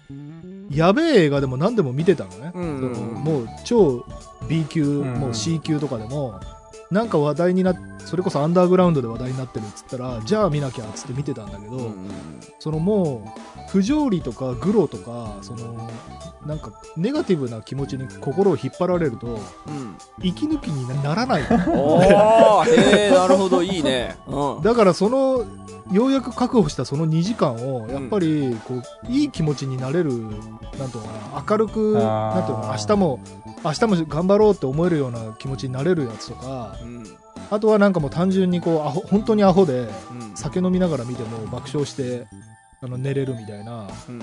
[0.71, 4.05] やべえ映画でも何でも見てたのね、うんうんうもう超
[4.49, 5.15] B 級、ん。
[5.15, 6.41] もう C 級とかでも
[6.91, 7.77] なんか話題になっ
[8.09, 12.09] それこそアンダーグラウンドで話題になってるっつったらじゃあ見なきゃっつって見てたんだけど、うん
[12.59, 15.89] そのもう不条理とかグロとかその
[16.47, 19.97] なんかネガティブな気持ちに心を引っ張られるとうん。
[20.23, 21.43] 息抜きにならない。
[21.43, 21.47] へ
[23.09, 24.17] えなるほどいいね。
[24.27, 24.63] うん。
[24.63, 25.45] だからその
[25.93, 28.75] ようやく確保したその2時間をやっぱりこ
[29.09, 33.21] ういい気持ちになれるなんていうのかな明るくなんていうのかな明日も
[33.65, 37.07] 明日も頑張ろうって思えるような気持ちになれるやつとかうん。
[37.51, 40.37] あとはなんかもう単純にこうアホ本当にアホでうん。
[40.37, 42.27] 酒飲みながら見ても爆笑して
[42.81, 43.89] あの寝れるみたいな。
[44.09, 44.23] うん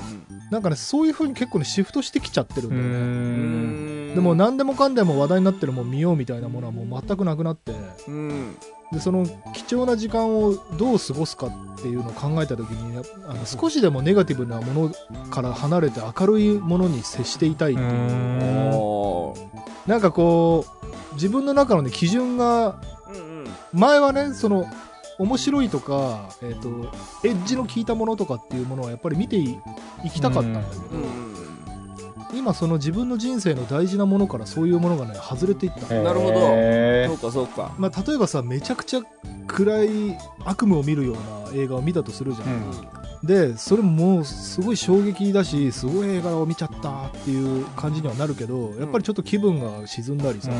[0.52, 2.88] なんかねそういう風に結構ねシフトしてきちゃってるんだよね。
[2.90, 2.92] う
[4.12, 4.16] ん。
[4.16, 7.74] でも何でもかんでも話題になってるもん見ようみたいなものはもう全くなくなって。
[8.08, 8.58] うん
[8.92, 19.34] でその貴重な時間をどう過ごすかっていうのを考えた時にやあの少しでもネガティブなものから離れて明るいものに接していたいっていう。
[19.88, 20.66] なんかこ
[21.12, 23.48] う自分の中の、ね、基準がうんうん。
[23.74, 24.68] 前はねその
[25.18, 26.92] 面白いとか、えー、と
[27.28, 29.60] エッジの効いたものとかっていうものはやっぱり見てい
[30.04, 31.45] いきたかったんだけど、うん
[32.34, 35.94] 今その自分の人生の大事なものからそういうものがね外れていった。
[35.94, 36.40] のなるほど。
[37.08, 37.76] そうかそうか。
[37.78, 39.02] まあ、例えばさめちゃくちゃ
[39.48, 50.52] 暗い悪夢を見るような映画を見たとするじゃん、でそれももうすごい衝撃だしすごい映画を見ちゃったっていう感じにはなるけどやっぱりちょっと気分が沈んだりさ、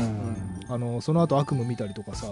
[0.68, 2.26] あのその後悪夢見たりとかさ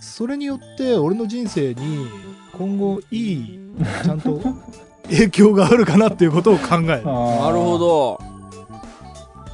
[0.00, 2.06] それによって俺の人生に
[2.52, 3.60] 今後いい
[4.04, 4.40] ちゃんと
[5.04, 6.86] 影響があるかなっていうことを考える。
[6.86, 8.35] なるほど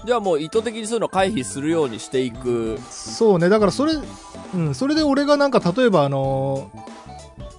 [0.04, 2.78] じゃあもう意図的にそういうのを回避するようにしていく。
[2.90, 3.94] そうねだからそれ、
[4.54, 6.70] うん、それで俺がなんか例えばあの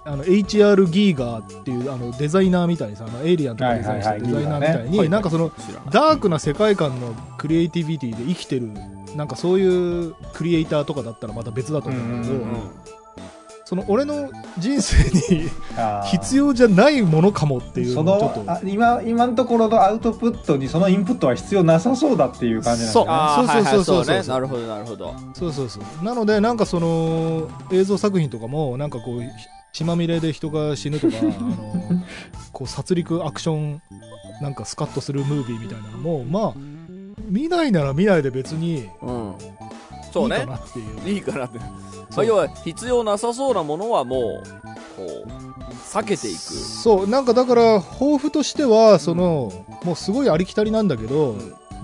[0.06, 5.52] あの HR ギーガーっていうあのデザイナーみたいにさあのエイリアンとかデザインしたデザイナーみたいに、はいなんかその
[5.92, 8.70] ダークな世界観のクリエイティビティで生きてる
[9.16, 13.03] なんかそういうクリエイターとかだったらまた別だと思うんだけど、
[13.74, 15.50] その俺の人生に
[16.12, 23.06] 必要要じゃないものかもっていうそのをちょっとのあ今今のところのアウトプットにそのインプットは必要なさそうだっていう感じなんですそう。
[23.08, 23.98] ねそうそうそうそう。
[24.00, 24.28] はいはいね。
[24.28, 25.16] なるほどなるほど。
[25.34, 26.06] そうそうそう。
[26.06, 29.28] なのでなんかその映像作品とかもなんかこうひ
[29.74, 31.32] 血まみれで人が死ぬとか あの
[32.52, 33.82] こう殺戮アクション
[34.42, 36.54] なんかスカッとするムービーみたいなのもまあ
[37.30, 39.36] 見ないなら見ないで別にうん
[40.14, 41.10] そうかねなっていう。
[41.10, 41.66] いいかなって、ま
[42.18, 44.44] あ、要は必要なさそうなものはもう
[44.96, 45.28] こう
[45.92, 46.38] 避けていく。
[46.38, 47.08] そう。
[47.08, 49.52] なんかだから抱負としてはその、
[49.84, 51.36] もうすごいありきたりなんだけど、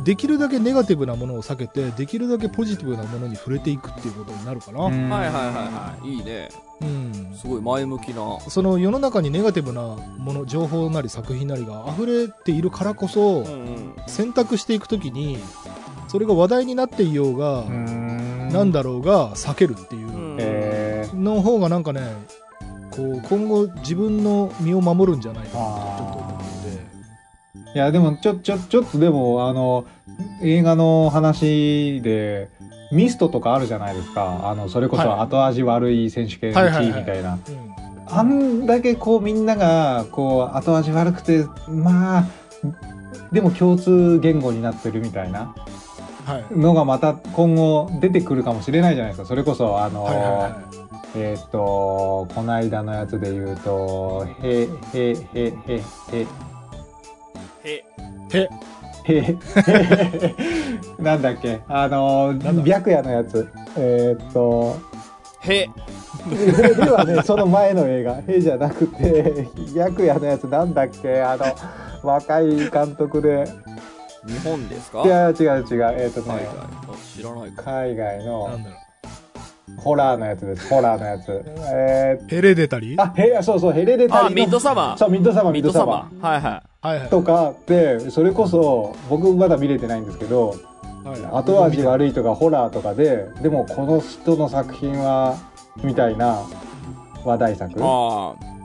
[0.04, 5.10] できるだけネガティブなものを避けてできるだけポジティブなものに触れていくっていうことになるかな、うん。
[5.10, 6.10] はいはいはいはい。
[6.10, 6.50] いいね。
[6.82, 7.34] うん。
[7.36, 8.40] すごい前向きな。
[8.48, 9.82] その世の中にネガティブな
[10.18, 13.96] もの情報なり作品なりが溢れているからこそ、うんうん。
[14.08, 15.38] 選択していくときに
[16.08, 17.99] それが話題になっていようが、うん
[18.52, 21.16] なんだろうが避けるっていう。
[21.16, 22.02] の方がなんかね
[22.92, 26.90] こう今後自分の身を守るんじゃないかなとちょっと思うので。
[27.76, 29.86] いや、でも、ちょ、ちょ、ちょっとでも、あの、
[30.42, 32.50] 映画の話で、
[32.92, 34.50] ミストとかあるじゃないですか。
[34.50, 35.20] あの、それこそはい。
[35.22, 36.86] 後味悪い選手権はいはいはい。
[36.86, 37.34] 1位みたいな。
[37.34, 37.74] うん。
[38.08, 42.28] あんだけこうみんなが、こう、後味悪くて、まあ、
[43.32, 45.40] でも共通言語になってるみたいな。
[45.40, 45.79] はい
[46.52, 49.28] のがまた今後出てくるかもしれないじゃないですか。
[49.28, 50.58] それこそ、あの、はいはいは
[51.16, 55.82] えーっと、この間のやつで言うと、へ、へ、へ、へ、へ、
[56.14, 56.26] へ、い
[57.66, 57.84] へ。
[58.34, 58.50] へ。
[59.06, 59.36] へ。
[61.00, 61.62] なんだっけ？
[61.68, 63.48] あの白夜のやつ。
[63.78, 64.76] えーっと
[65.42, 65.68] へ、
[66.30, 71.22] でではね その前の映画「へ」じゃなくて白夜のやつなんだっけ？
[71.24, 71.46] あの
[72.04, 73.46] 若い監督で
[74.28, 75.04] 日本ですか？
[75.04, 76.48] いや違う違うえーっとね海外。
[76.58, 76.68] あ
[77.18, 77.64] 知らないか。
[77.64, 78.76] 海外なのんだろ
[79.78, 84.98] ホラーのやつですホラーのやつえうヘレデタリー、あへそうそうヘレデタリーあ、のミッドサマー。
[84.98, 86.32] そうミッドサマーミミッドサマーマー。
[86.34, 90.56] はいははいはいとかでそれこそ僕まだ見れてないんですけど
[91.04, 95.38] はい後味悪いとかホラーとかででもこの人の作品は
[95.84, 96.44] みたいな
[97.24, 97.84] 話題作い。
[97.84, 98.59] ああ。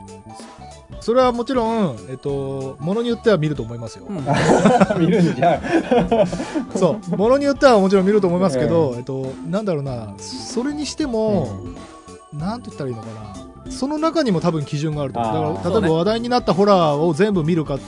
[1.05, 4.07] それはもちろん、えっと、ものによっては見ると思いますよ。
[4.09, 4.25] うん
[4.99, 5.61] 見るんじゃん
[6.75, 7.17] そう。
[7.19, 11.59] ものによってはもちろん見ると思いますけど、えっと、なんだろうな、それにしても、
[12.33, 13.09] なんて言ったらいいのか
[13.67, 13.71] な。
[13.71, 15.55] その中にも多分基準があると思う。
[15.57, 17.81] だから、例えば話題になったホラーを全部見るか、うん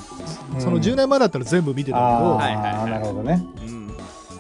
[0.61, 3.86] その10年前だったら全部見てたけど、あはいはいはいあなるほどねうん。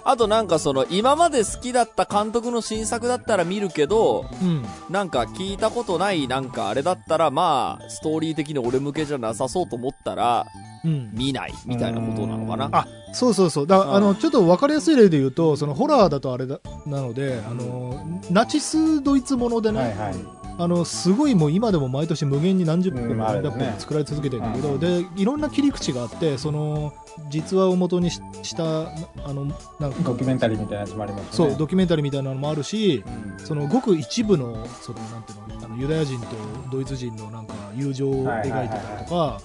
[0.08, 4.64] あとなんかその、今まで好きだった監督の新作だったら見るけど、うん。
[4.88, 10.46] なんか聞いたことないなんかあれだったらまあ、ストーリー的に俺向けじゃなさそうと思ったら、
[10.84, 11.10] うん。
[11.12, 12.68] 見ないみたいなことなのかな。
[12.70, 13.66] あそうそうそう。
[13.66, 20.14] だからうんあの、ちょっと分かりやすい例で言うと、そのホラーだとあれだ、なので、あの、ナチスドイツものでね、はいはい
[20.58, 23.42] あのすごいもう今でも毎年無限に何十本うんもライ
[23.78, 26.94] 作られ続けてるんだけど、うんでいろんな切り口があってその
[27.28, 29.46] 実話を元にししたあの
[29.80, 31.50] なんかドキュメンタリーみたいなやつもありますよね。
[31.50, 33.04] そうドキュメンタリーみたいなのもあるし
[33.38, 33.44] うん。
[33.44, 36.26] そのごく一部のそのなんていうのあのユダヤ人と
[36.70, 39.40] ドイツ人のなんか友情を描いてたりとか、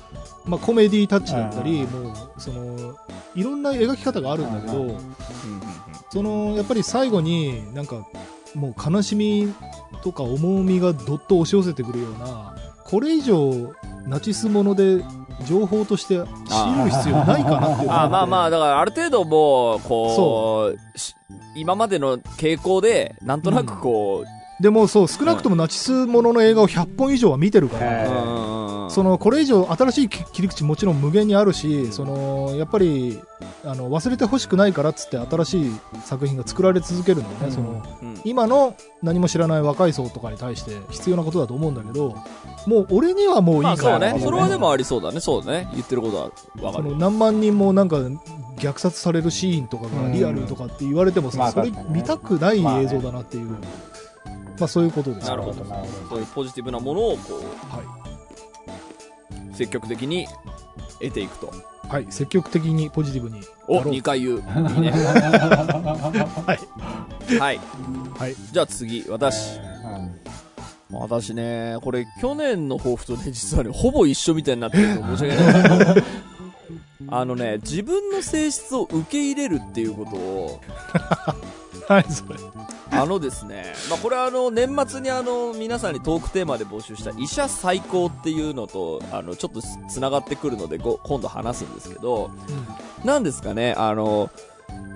[0.46, 2.96] まあ、コメディタッチだったり、もうその
[3.36, 5.00] いろんな描き方があるんだけど、うんうん。
[6.12, 8.06] そのやっぱり最後になんか
[8.54, 9.54] もう悲しみ
[10.04, 13.74] とか重みがどっと押し寄せてくるようなこれ以上
[14.08, 15.04] ナチスもので
[15.46, 17.92] 情報として仕入れる必要ないかなっていう。
[17.92, 21.16] あまあまあ、だからある程度もう、こう、し
[21.56, 24.24] 今までの傾向で、なんとなくこ
[24.62, 33.20] でもそう少なくともナチスものの映画を100本以上は見てるから、そのこれ以上新しい切り口もちろん無限にあるしそのやっぱり
[33.66, 35.72] あの忘れてほしくないからっつって新しい
[36.04, 37.52] 作品が作られ続けるのはね、うん。
[37.52, 38.22] そのうん。
[38.24, 42.16] 今の何も知らない若い層とかに対して必要なことだと思うんだけど
[42.68, 44.00] もう俺にはもういいまあそうね。
[44.00, 45.20] からっていうそれはでもありそうだね。
[45.20, 45.70] そうだね。
[45.74, 46.24] 言ってることは
[46.62, 46.90] わかる。
[46.90, 46.98] その。
[46.98, 47.98] 何万人もなんか
[48.58, 53.91] 虐殺されるシーンとかがリアルとかって言われてもさ、まあそれ見たくない映像だなっていう、まあ
[54.68, 55.66] そういうことですなるほど
[56.10, 57.34] そういうポジティブなものを、こ
[57.70, 57.80] は
[59.52, 60.28] う、積極的に
[61.00, 61.48] 得ていくと。
[61.48, 61.50] い、
[61.90, 64.38] はい、積極的にポジティブにお、やろう2回言う。
[64.38, 64.92] いいね。
[64.92, 66.58] は
[67.30, 67.60] いはい。
[68.18, 69.58] はいじゃあ次、私。
[69.58, 70.22] うん
[70.94, 76.08] 私ね、これ去年の抱負とね、実はね、ほぼ一緒みたいになってるの申し訳ないんだけど。
[77.08, 80.62] あのね、自分の性質を受け入れるっていうことを、
[81.88, 82.40] はいそれ。
[82.94, 92.32] あのですね、まあ、これはあの、年末にあの、皆さんにトークテーマで募集した医者最高っていうのと、あの、ちょっと繋がってくるので、ご今度話すんですけど、
[93.06, 94.30] なんですかね、あの、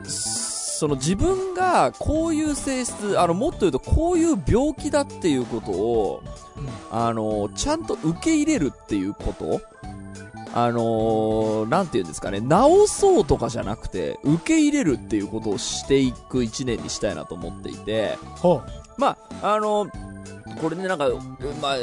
[0.04, 6.24] その自分がこういう性質、あの、もっと言うとこういう病気だっていうことを、
[6.91, 9.62] あの、ちゃんと受け入れるっていうこと
[10.58, 12.48] あのなんて言うんですかね、治
[12.88, 18.65] そうとかじゃなくて、受け入れるっていうことをしていく一年にしたいなと思っていて、は
[18.98, 19.91] まあ、あの、
[20.62, 21.10] これね、なんか、
[21.62, 21.76] まあ、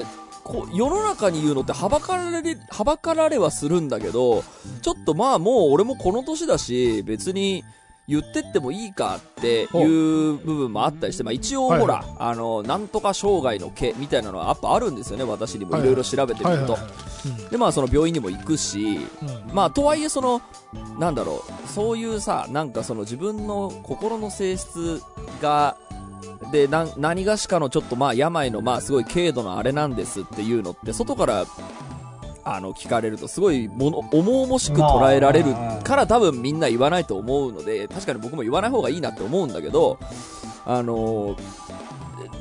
[0.42, 4.42] こう世の中に言うのってはばかられ、はばかられはするんだけど、
[4.80, 7.64] ちょっとまあもう俺もこの年だし、別に
[8.08, 12.04] 言ってってもいいかっていう部分もあったりして、まあ一応ほら、はい。
[12.18, 15.78] あの、なんとか障害の毛みたいなのはやっぱあるんですよね、私にも。
[15.78, 15.94] いろい。
[15.94, 16.76] ろ調べてみると。
[17.50, 19.28] で、まあその病院にも行くし、うん。
[19.28, 20.42] うんまあとはいえその、
[20.98, 25.02] なんだろう、そういうさ、なんかその自分の心の性質
[25.40, 25.76] が、
[26.50, 31.44] で、な何がしかのちょっとまあ病のまあすごい軽度のあれなんですっていうのって、外から、
[32.44, 39.98] あの、聞かれるとすごいもの、重々しく捉えられるから多分みんな言わないと思うので、確かに僕も言わない方がいいなって思うんだけど、
[40.64, 41.36] あの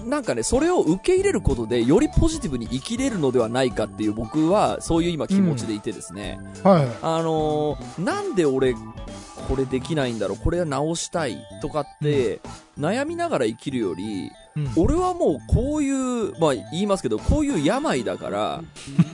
[0.05, 6.87] なんかね、それを受け入れることで、よりポジティブに生きれるのではないかっていう僕は、そういう今気持ちでいてですね、はい。
[7.01, 12.39] あのーなんで俺、これできないんだろう、これは直したいとかって、
[12.79, 14.71] 悩みながら生きるより、うん。
[14.75, 18.63] 俺はもうこういう、まあ言いますけど、こういう病だから、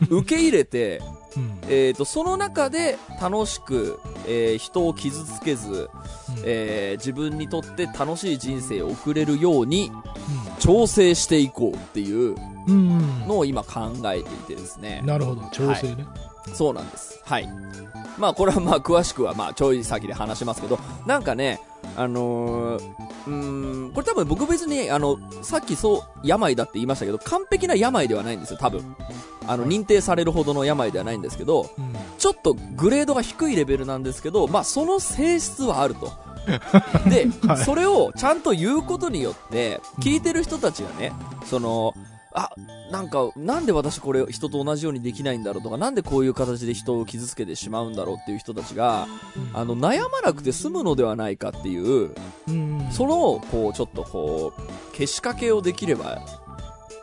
[0.10, 1.02] 受け入れて、
[1.36, 1.60] うん。
[1.70, 5.90] えっ、と、その中で楽しく、えー人を傷つけず、
[6.44, 9.92] えー自分にとって楽しい人生を送れるように
[10.60, 12.36] 調整していこうっていう
[13.28, 15.02] のを今考えていてですね。
[15.06, 16.06] なるほど、調整ね。
[16.54, 17.22] そうなんです。
[17.24, 17.50] はい。
[18.18, 21.60] まあ、これはまあ、詳しくはまあ、ちょい先で話しますけど、なんかね、
[21.96, 22.94] あのー、
[23.28, 28.96] うーん、これ多分僕別に、あの、さっきそう、病だって言いましたけど、完璧な病ではないんですよ、多分。
[29.48, 36.12] あの、認定されるほどの病ではないんですけど、うんちょっとグレードが低いレベルなんですけど、まあ、その性質はあると。
[37.08, 41.14] で、はいそれをちゃんと言うことによって、聞いてる人たちがね、
[41.46, 41.94] その、
[42.38, 42.52] あ、
[42.92, 49.08] なんか、なんで私これ人と同じようにできないんだろうとか、なんでこういう形で人を傷つけてしまうんだろうっていう人たちが、
[49.54, 52.14] あの、悩まなくて済むのではないかっていう、
[52.48, 54.62] うんその、こう、ちょっとこう、
[54.96, 56.22] 消しかけをできれば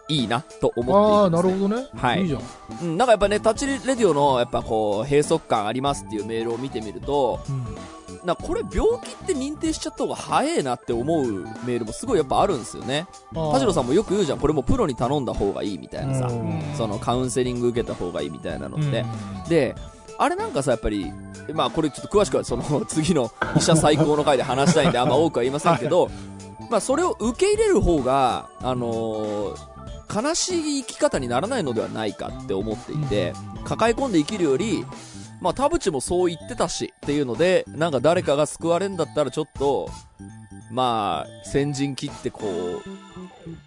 [0.06, 1.50] いいなと思ああ、っています、ね。
[1.50, 1.88] なるほどね。
[1.96, 2.42] はいいいじゃん。
[2.82, 7.64] うん、なんかやっぱね、タッチレディオの、やっぱこう、閉塞感ありますっていうメールを見てみると、うん
[8.24, 13.06] なこれ病気って認定しちゃった方が早えなって思うメールもすごいやっぱあるんですよね。
[13.32, 16.60] 田代さんもよく言うじゃん、これもうプロに頼んだ方がいいみたいなさ、うん。
[16.76, 18.82] そのカウンセリング受けた方がいいみたいなのうん。
[18.82, 19.04] って。
[19.48, 19.74] で、
[20.18, 21.12] あれなんかさ、やっぱり、
[21.52, 26.08] まあこれちょっと詳しくはその次の医者最高の回で話したいんで あんま多くは言いませんけど、
[26.70, 29.74] まあそれを受け入れる方が、あのー
[30.14, 33.32] 悲しい生き方にならないのではないかって思っていて、
[33.64, 34.84] 抱え込んで生きるより、
[35.44, 39.90] まあ田淵もそう言ってたしっていうので、なんか誰かが救われんだったらちょっと、
[40.70, 42.40] まあ、先陣切ってこ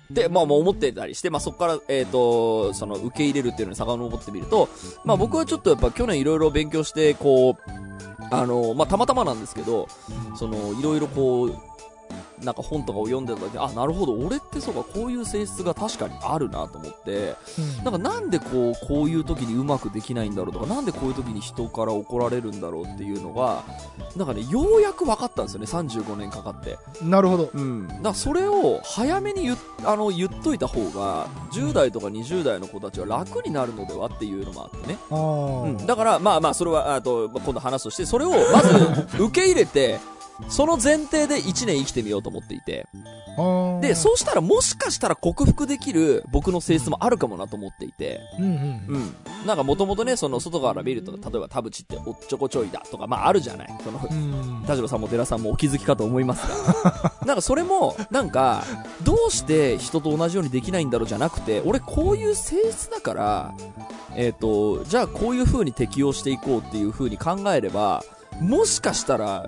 [0.09, 4.69] う、で、まあもう思ってたりして、まあそこから、えっ、と、その受け入れるっていうのに遡ってみると、
[5.05, 7.71] まあ僕はちょっとやっぱ去年いろいろ勉強して、こう、
[8.31, 9.87] あの、まあたまたまなんですけど、
[10.35, 11.55] その、いろいろこう、
[12.43, 23.63] なんか本とかを読んでた時あ、なるほど、俺ってそうか、こういう性質が確かにあるなと思って、うんなんかなんでこう、こういう時にうまくできないんだろうとか、なんでこういう時に人から怒られるんだろうっていうのが、
[24.15, 26.77] なんかね、ようやく分かったんですよね、35年かかって。
[27.01, 27.49] なるほど。
[27.53, 27.87] うん。
[27.87, 34.97] だからそれを早めに言っあの言っといた方が、10代とか20代の子たちは楽になるのではっていうのもあってね。
[35.09, 35.77] あうん。
[35.81, 35.85] あ。
[35.85, 39.99] だから、まあまあ、それは、あと、まあ今度話すとして、それをまず受け入れて、
[40.49, 42.87] その前提で1年生きてみようと思っていて。
[43.81, 48.19] で、そうしたらもしかしたら克服できる僕の性質もあるかもなと思っていて。
[48.39, 48.51] うんうん。
[48.87, 49.15] うん。
[49.45, 53.67] なんかもともとね、その外から見ると、例えば田淵っておっちょこちょいだとか、まああるじゃない。
[53.83, 58.63] その、うん田代さんも寺さんもお気づきかと思いますが、 なんかそれも、なんか、
[59.03, 63.53] どうして人と同じようにできないんだろうじゃなくて、俺こういう性質だから、
[64.15, 68.03] えっ、と、じゃあこういう風に適応していこうっていう風に考えれば、
[68.41, 69.47] もしかしたら、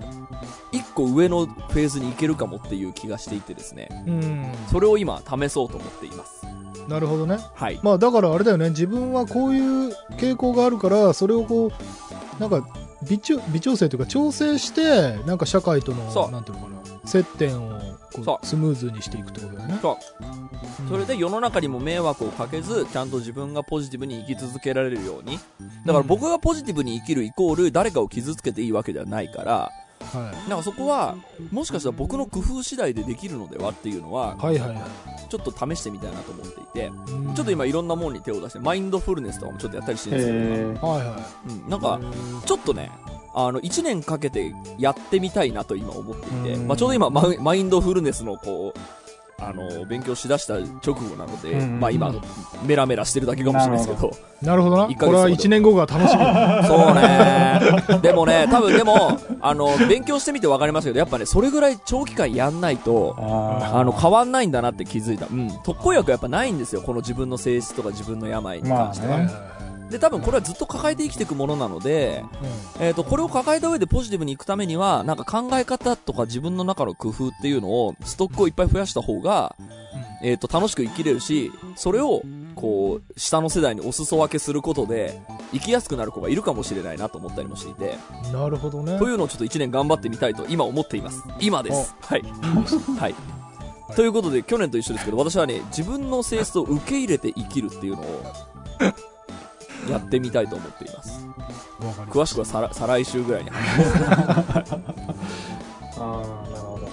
[0.72, 4.52] 一個上のフェーズに行けるかもっていう気がしていてですね、うん。
[4.70, 6.46] それを今試そうと思っています。
[6.88, 7.38] なるほどね。
[7.54, 7.80] はい。
[7.82, 12.66] まあだからあれだよね、自分はこういう傾向があるから、それをこう、なんか
[13.08, 17.80] 微調微調整というか調整して、なんか社会との、そうなんていうのかな、接点を
[18.42, 19.78] スムーズにしていくってことだよね。
[19.80, 20.50] そううん
[20.88, 25.38] それで世の中にも迷惑をかけず、ちゃんと自分がポジティブに生き続けられるように。
[25.86, 29.70] だから僕がポジティブに生きるイコール誰かを傷つけていいわけではないから、
[30.04, 31.16] はなんかそこは、
[31.50, 34.80] もしかしたら僕の工夫次第でできるのではっていうのは、い、はいはいはい。
[35.28, 41.22] ちょっと試してみたいなと思っていて、うんちょっと今いろんなもんに手を出して、マインドフルネスとかもちょっとやったりしてるんですよえはいはい。
[41.46, 41.54] 今。
[41.54, 41.70] うん。
[41.70, 42.00] なんか、
[42.44, 42.90] ちょっとね、
[43.34, 48.78] あの、1年かけてやってみたいなと今思っていて、うんまあちょうど今マイ、マインドフルネスのこう、
[49.40, 52.12] あの、勉強しだした直後なので、うんまあ今、
[52.66, 54.10] メラメラしてるだけかもしれないですけど、
[54.42, 54.94] なるほどな。
[54.94, 56.22] これは1年後が楽しみ。
[56.66, 58.00] そうね。
[58.02, 65.26] でもね、多分でも、あの、勉強してみて分かりますけど、やっぱね、それぐらい長期間やんないと、ああの、変わんないんだなって気づいた。
[65.26, 65.50] うん。
[65.64, 66.82] 特効薬やっぱないんですよ。
[66.82, 69.18] この自分の性質とか自分の病に関しては。
[69.18, 69.59] まあね
[69.90, 72.24] で、多分これはずっと抱えて生きていくものなので、
[72.78, 79.56] うえっ、と、これを抱えた上でポジティブに行くためには、なんか考え方とか自分の中の工夫っていうのを、ストックをいっぱい増やした方が、
[80.22, 82.22] えっ、と、楽しく生きれるし、それを、
[82.54, 85.20] こう、下の世代にお裾分けすることで、
[85.52, 87.96] 生きやすくなる子がいるかもしれないなと思ったりもしていて、
[88.28, 91.24] んなるほどねというのをちょっと1年頑張ってみたいと今思っています。
[91.40, 91.96] 今です。
[92.00, 92.22] はい。
[92.98, 93.14] はい。
[93.96, 98.22] ということで、去年と一緒ですけど、私はね、自分の性質を受け入れて生きるっていうのを、
[99.88, 101.26] やってみたいと思っています。
[102.10, 104.74] 詳しくは再来再来週ぐらいに話します。
[106.00, 106.88] ああなるほど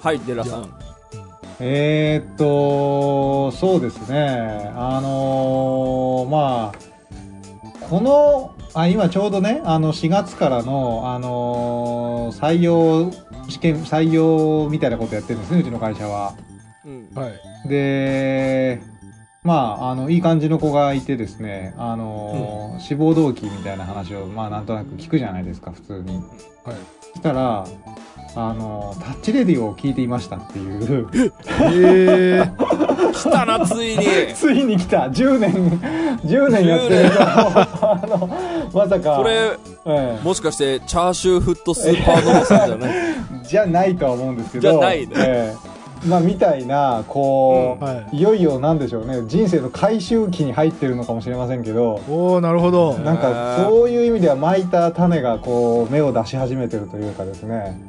[0.00, 0.84] はい、デラさん。
[1.60, 13.12] えー、っとそうですねあのーまあこのあ今ちょうどねあの4月からの、あのー採用
[13.48, 16.34] 試験採用みたいなことやってるんですねうちの会社は
[16.84, 17.08] うん。
[17.14, 18.82] はいで
[19.44, 26.16] まああのいい感じの子がいてですねあのー志望動機みたいな話をまあなんとなく聞くじゃないですか普通に。
[26.16, 26.76] はい。
[27.12, 27.64] そしたら
[28.36, 30.66] あのタッチレディを聞いていましたってい
[31.02, 31.08] う。
[31.60, 32.50] ええ
[33.14, 34.04] 来たな、ついに。
[34.34, 35.02] ついに来た。
[35.08, 35.52] 10年
[36.24, 38.28] 10年やってる あの
[38.72, 39.16] まさか。
[39.18, 39.50] これ、
[39.86, 42.90] えもしかして、チャーシューフットスーパーノーさんじゃない？
[42.90, 43.14] え
[43.46, 44.70] じゃないとは思うんですけど。
[44.72, 45.12] じゃないね。
[45.16, 45.73] ええ
[46.06, 48.16] まあみたいなこう、はい。
[48.18, 49.22] いよいよなんでしょうね。
[49.26, 52.02] 人生の回収期に入ってるのかもしれませんけど。
[52.08, 52.98] おおなるほど。
[52.98, 57.80] なんかそういう意味では巻いた種がこう芽を出し始めてるというかですね。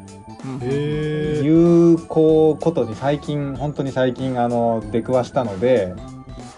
[0.61, 5.93] ええいうこうことに最近本当に最近あの出くわしたので、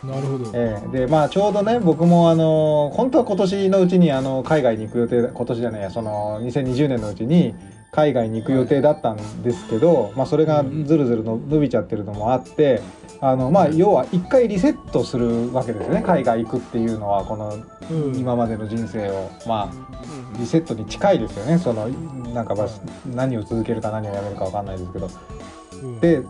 [0.04, 0.52] なるほど。
[0.54, 0.98] ええ。
[1.06, 7.56] でまあちょうどね僕もあの本当は今年のうちにあの海外に行く予定だ今年じゃないやその2020年のうちに
[7.92, 12.82] 海外に行く予定だったんですけど、まあ、それがずるずるの伸びちゃってるのもあって
[13.22, 16.04] あのまあ要は一回リセットするわけですね。
[16.06, 17.56] 海外行くっていうのはこの
[17.90, 18.16] うん。
[18.16, 19.32] 今までの人生を。
[19.48, 21.58] まあリセットに近いですよね。
[21.58, 21.88] その
[22.34, 22.68] なんかまあ
[23.08, 25.10] 何を続けるか何をやめるかわかんないですけど。
[25.82, 26.00] うん。
[26.00, 26.22] で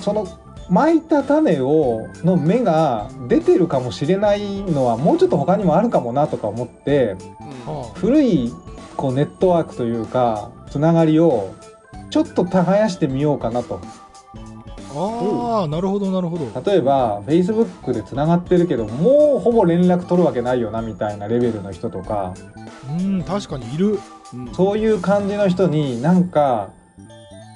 [0.00, 0.26] その
[0.68, 7.16] 巻いた種をの芽が出てるかもしれないのはもうちょっと他にもあるかもなとか思って
[7.66, 8.52] は古い
[8.96, 11.54] こうネットワークというかつながりを
[12.10, 13.80] ちょっと耕してみようかなと。
[14.90, 16.62] ああーなるほどなるほど。
[16.68, 22.34] 例えば Facebook でつながってるけどもうほぼ連絡取るわけないよなみたいなレベルの人とか。
[22.98, 24.00] うん確かにいる。
[24.32, 24.52] うん。
[24.52, 26.70] そういう感じの人になんか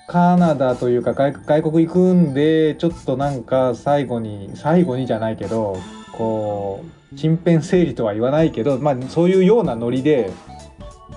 [0.06, 5.76] カナダというか外外国行くんでちょっとなんか最後に最後にじゃないけど
[6.12, 10.30] こう身辺整理とは言わないけど、まあ、そういうようなノリで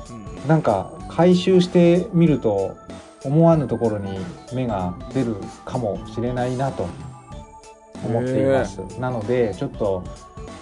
[0.09, 0.13] う
[0.45, 0.47] ん。
[0.47, 2.77] なんか回収してみると
[3.23, 4.17] 思わぬところに
[4.53, 5.35] 芽が出る
[5.65, 6.87] かもしれないなと
[8.05, 8.79] 思っています。
[8.99, 10.03] なのでちょっと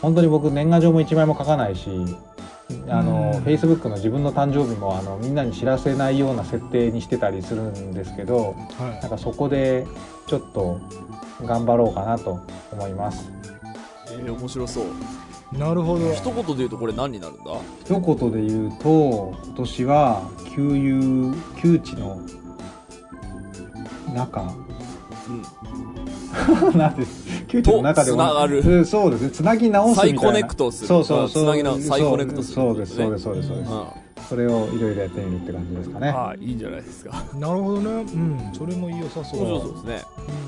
[0.01, 1.89] 本当に僕年賀状も1枚も書かないし
[2.87, 9.87] あの、うん Facebook の自分の誕生日もあのみんなに知らせないような設定にしてたりするんですけどはなんかそこで
[10.27, 10.79] ちょっと
[11.43, 12.41] 頑張ろうかなと
[12.71, 13.31] 思います。
[14.11, 14.85] えー、面白そう。
[15.53, 16.13] いなるほど。
[16.13, 17.51] 一言で言うとこれ何になるんだ？
[17.85, 22.19] 一言で言うと今年は旧友旧知の
[24.13, 24.53] 中。
[25.27, 25.43] うん。
[26.77, 28.61] なんです旧知の仲でとつながる。
[28.61, 29.29] うんそうですね。
[29.31, 30.21] つなぎ直すみたいな。
[30.21, 30.87] 再コネクトする。
[30.87, 31.43] そうそうそう。
[31.43, 33.85] つなぎな再コネクトするそうですそうですそうですそうです、うん。
[34.29, 36.11] それをいろいろやってみるって感じですかね。
[36.11, 37.25] はい、いいんじゃないですか。
[37.33, 37.89] なるほどね。
[38.13, 38.51] うん。
[38.53, 39.41] それも良さそう。
[39.41, 40.03] 面白そうですね。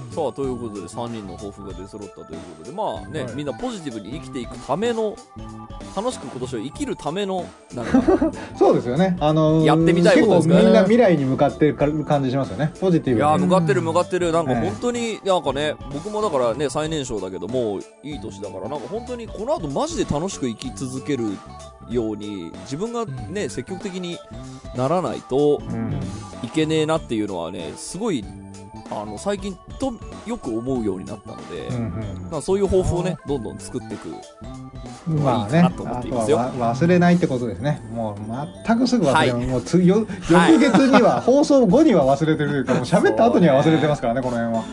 [0.07, 0.15] うん。
[0.15, 3.35] さあ、ということで3人の抱負が出揃ったということで、まあね、はい。
[3.35, 5.15] みんなポジティブに生きていくための、
[5.95, 7.45] 楽しく今年を生きるための、
[8.57, 9.17] そうですよね。
[9.19, 10.65] あのーやってみたいことですからね。
[10.65, 12.71] みんな未来に向かってる感じしますよね。
[12.79, 13.17] ポジティブに。
[13.17, 14.31] いやー、向かってる向かってる。
[14.31, 14.69] なんかええ。
[14.69, 21.25] 本当に、なんかね、僕もだからね、最年少だけども、いい年だから、なんか本当にこの後マジで楽しく生き続ける
[21.89, 24.17] ように、自分がね、積極的に
[24.75, 25.99] ならないとうん。
[26.43, 28.23] いけねえなっていうのはね、すごい、
[28.91, 29.93] あの、最近と
[30.25, 34.09] よく思うよううになったので、うんまあそういう抱負をね、どんどん作っていく。
[34.09, 34.15] うん
[35.07, 38.17] まあねいいかなと思っていますよあとはわ忘れないってことですねもう
[38.65, 44.63] 全くすぐ忘れはいもうつよはい翌月には、放送後には忘れてるというかもう喋った後には忘れてますからねこの辺は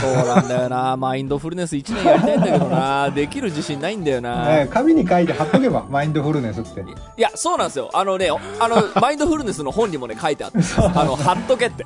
[0.00, 4.48] そうなんだよな、マインドフルネス1年やりたいんだけどな、できる自信ないんだよな。
[4.48, 7.90] ね紙に書いて貼っとけばマインドフルネスっていや、そうなんですよ。
[7.92, 10.80] あのね、あの、マインドフルネスの本にもね、書いてあったんです。
[10.80, 11.84] あの、貼っとけって。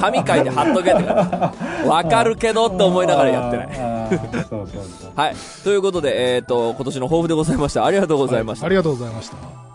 [0.00, 1.02] 紙書いて貼っとけって。
[1.86, 3.68] わかるけどって思いながらやってない。
[3.68, 5.36] はい。
[5.64, 7.84] ということで、えっ、と、今年の抱負でございました。
[7.84, 8.66] ありがとうございました。
[8.66, 9.65] ありがとうございました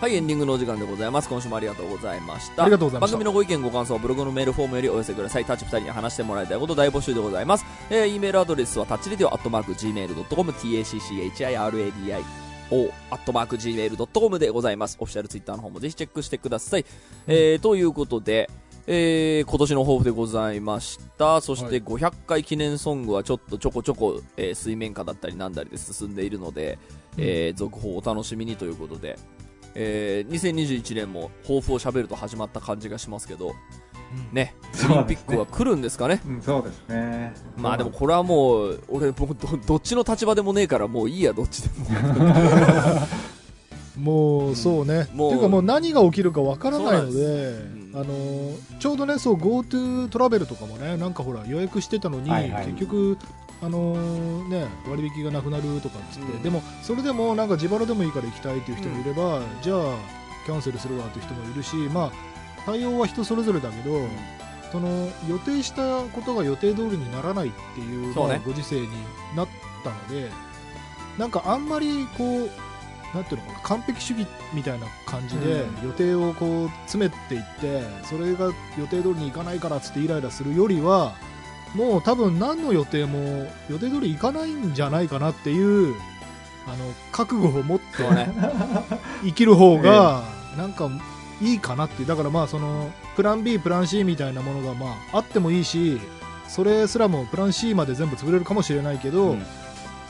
[0.00, 1.28] はい、エンディングのお時間でございます。
[1.28, 2.62] 今週もありがとうございました。
[2.62, 5.44] ありがとうございました番組のご意見、ご感想はブログのメールフォームよりお寄せください。
[5.44, 7.64] タッチ2人に話してもらいたいこと大募集でございます。
[7.90, 12.22] えー、e メールアドレスはタッチレディオアットマーク Gmail.com、tacchiradio
[13.10, 14.96] アットマーク Gmail.com でございます。
[15.00, 16.86] オフィシャルツイッターの方もぜひチェックしてください。
[17.26, 18.48] えー、ということで、
[18.86, 21.40] えー、今年の抱負でございました。
[21.40, 26.78] そしてはい500回記念ソングはちょっとちょこちょこ、えー水面下だったりなんだりで進んでいるので、
[27.16, 29.18] えー続報をお楽しみにということで、
[29.74, 33.54] えー2021年も抱負を喋ると始まった感じがしますけど、
[34.32, 34.94] ね、そうですね。
[34.94, 36.20] オリンピックは来るんですかね。
[36.26, 37.34] うん、そうですね。
[37.56, 41.86] まあでもこれはもう、俺もうど、どっちの立場でもねえからもういいや、どっちでも。
[43.98, 47.92] もうそうね、もうっていうかもう何が起きるかわからないのでうん。
[47.94, 52.66] あのちょうどねそう GoTo トラベルとかもねなんかほら予約してたのに、はいはい。
[52.66, 53.18] 結局
[53.60, 53.94] あの
[54.44, 56.42] ね割引がなくなるとかっつって、うん。
[56.42, 59.96] でもそれでもなんか自腹でもいいから行きたいっていう人もいれば、じゃあ
[60.46, 62.12] キャンセルするわっていう人もいるしまあ
[62.64, 64.00] 対応は人それぞれだけど、
[64.70, 68.34] その予定したことが予定通りにならないっていうそうね。
[68.34, 68.88] まあご時世に
[69.34, 69.48] なっ
[69.82, 70.30] たので
[71.18, 72.50] なんかあんまりこう
[73.14, 75.88] なんていうのかな完璧主義みたいな感じでうん。
[75.88, 81.14] 予定をこう詰めていってそれが予定通りにいかないからっつってイライラするよりは
[81.74, 85.94] もう多分何の予定も予定通りいかないんじゃないかなっていう
[86.66, 88.30] あの覚悟を持ってね。
[89.22, 90.22] 生きる方が
[90.56, 90.90] なんか
[91.40, 96.00] いいかなっていうだからまあそのプラン B プラン C みたいなものがまああってもいいし
[96.48, 99.42] それすらもプラン C まで全部潰れるかもしれないけど、うん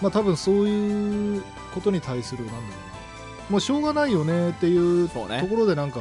[0.00, 1.42] まあ多分そういう
[1.74, 2.74] ことに対するなんだろうな
[3.50, 6.00] もうしょうがないよねっていうところでなんか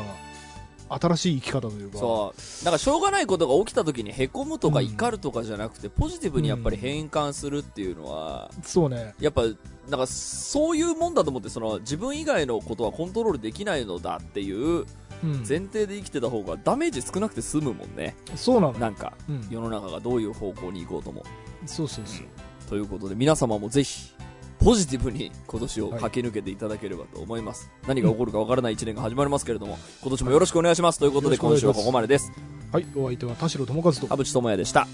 [0.90, 1.98] 新しい生き方というか。
[1.98, 2.66] そう。
[2.66, 9.16] だからしょうがないことが起きた時に凹むとかうん怒るとかじゃなくて、ポジティブにやっぱり変換するっていうのは、そうね。
[9.20, 9.44] やっぱ、
[9.90, 14.86] なんかそういうもんだと思って、その自分以外のことはコントロールできないのだっていう
[15.24, 15.32] うん。
[15.48, 18.16] 前提で生きてた方がダメージ少なくて済むもんね。
[18.36, 18.74] そうなの。
[18.74, 19.48] なんか、うん。
[19.50, 21.24] 世の中がどういう方向に行こうとも。
[21.66, 22.26] そうそうそう。
[22.70, 24.14] ということで皆様もぜひ
[24.60, 30.99] ポジティブに今年を駆け抜けていただければと思います、何が起こるかわからない1年が始まりますけれども今年もよろしくお願いします。
[30.99, 32.32] ということで今週はここまでです。
[32.72, 34.08] はいお相手は田代智和と。
[34.08, 34.88] 田淵智也でした。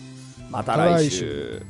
[0.51, 1.63] また来週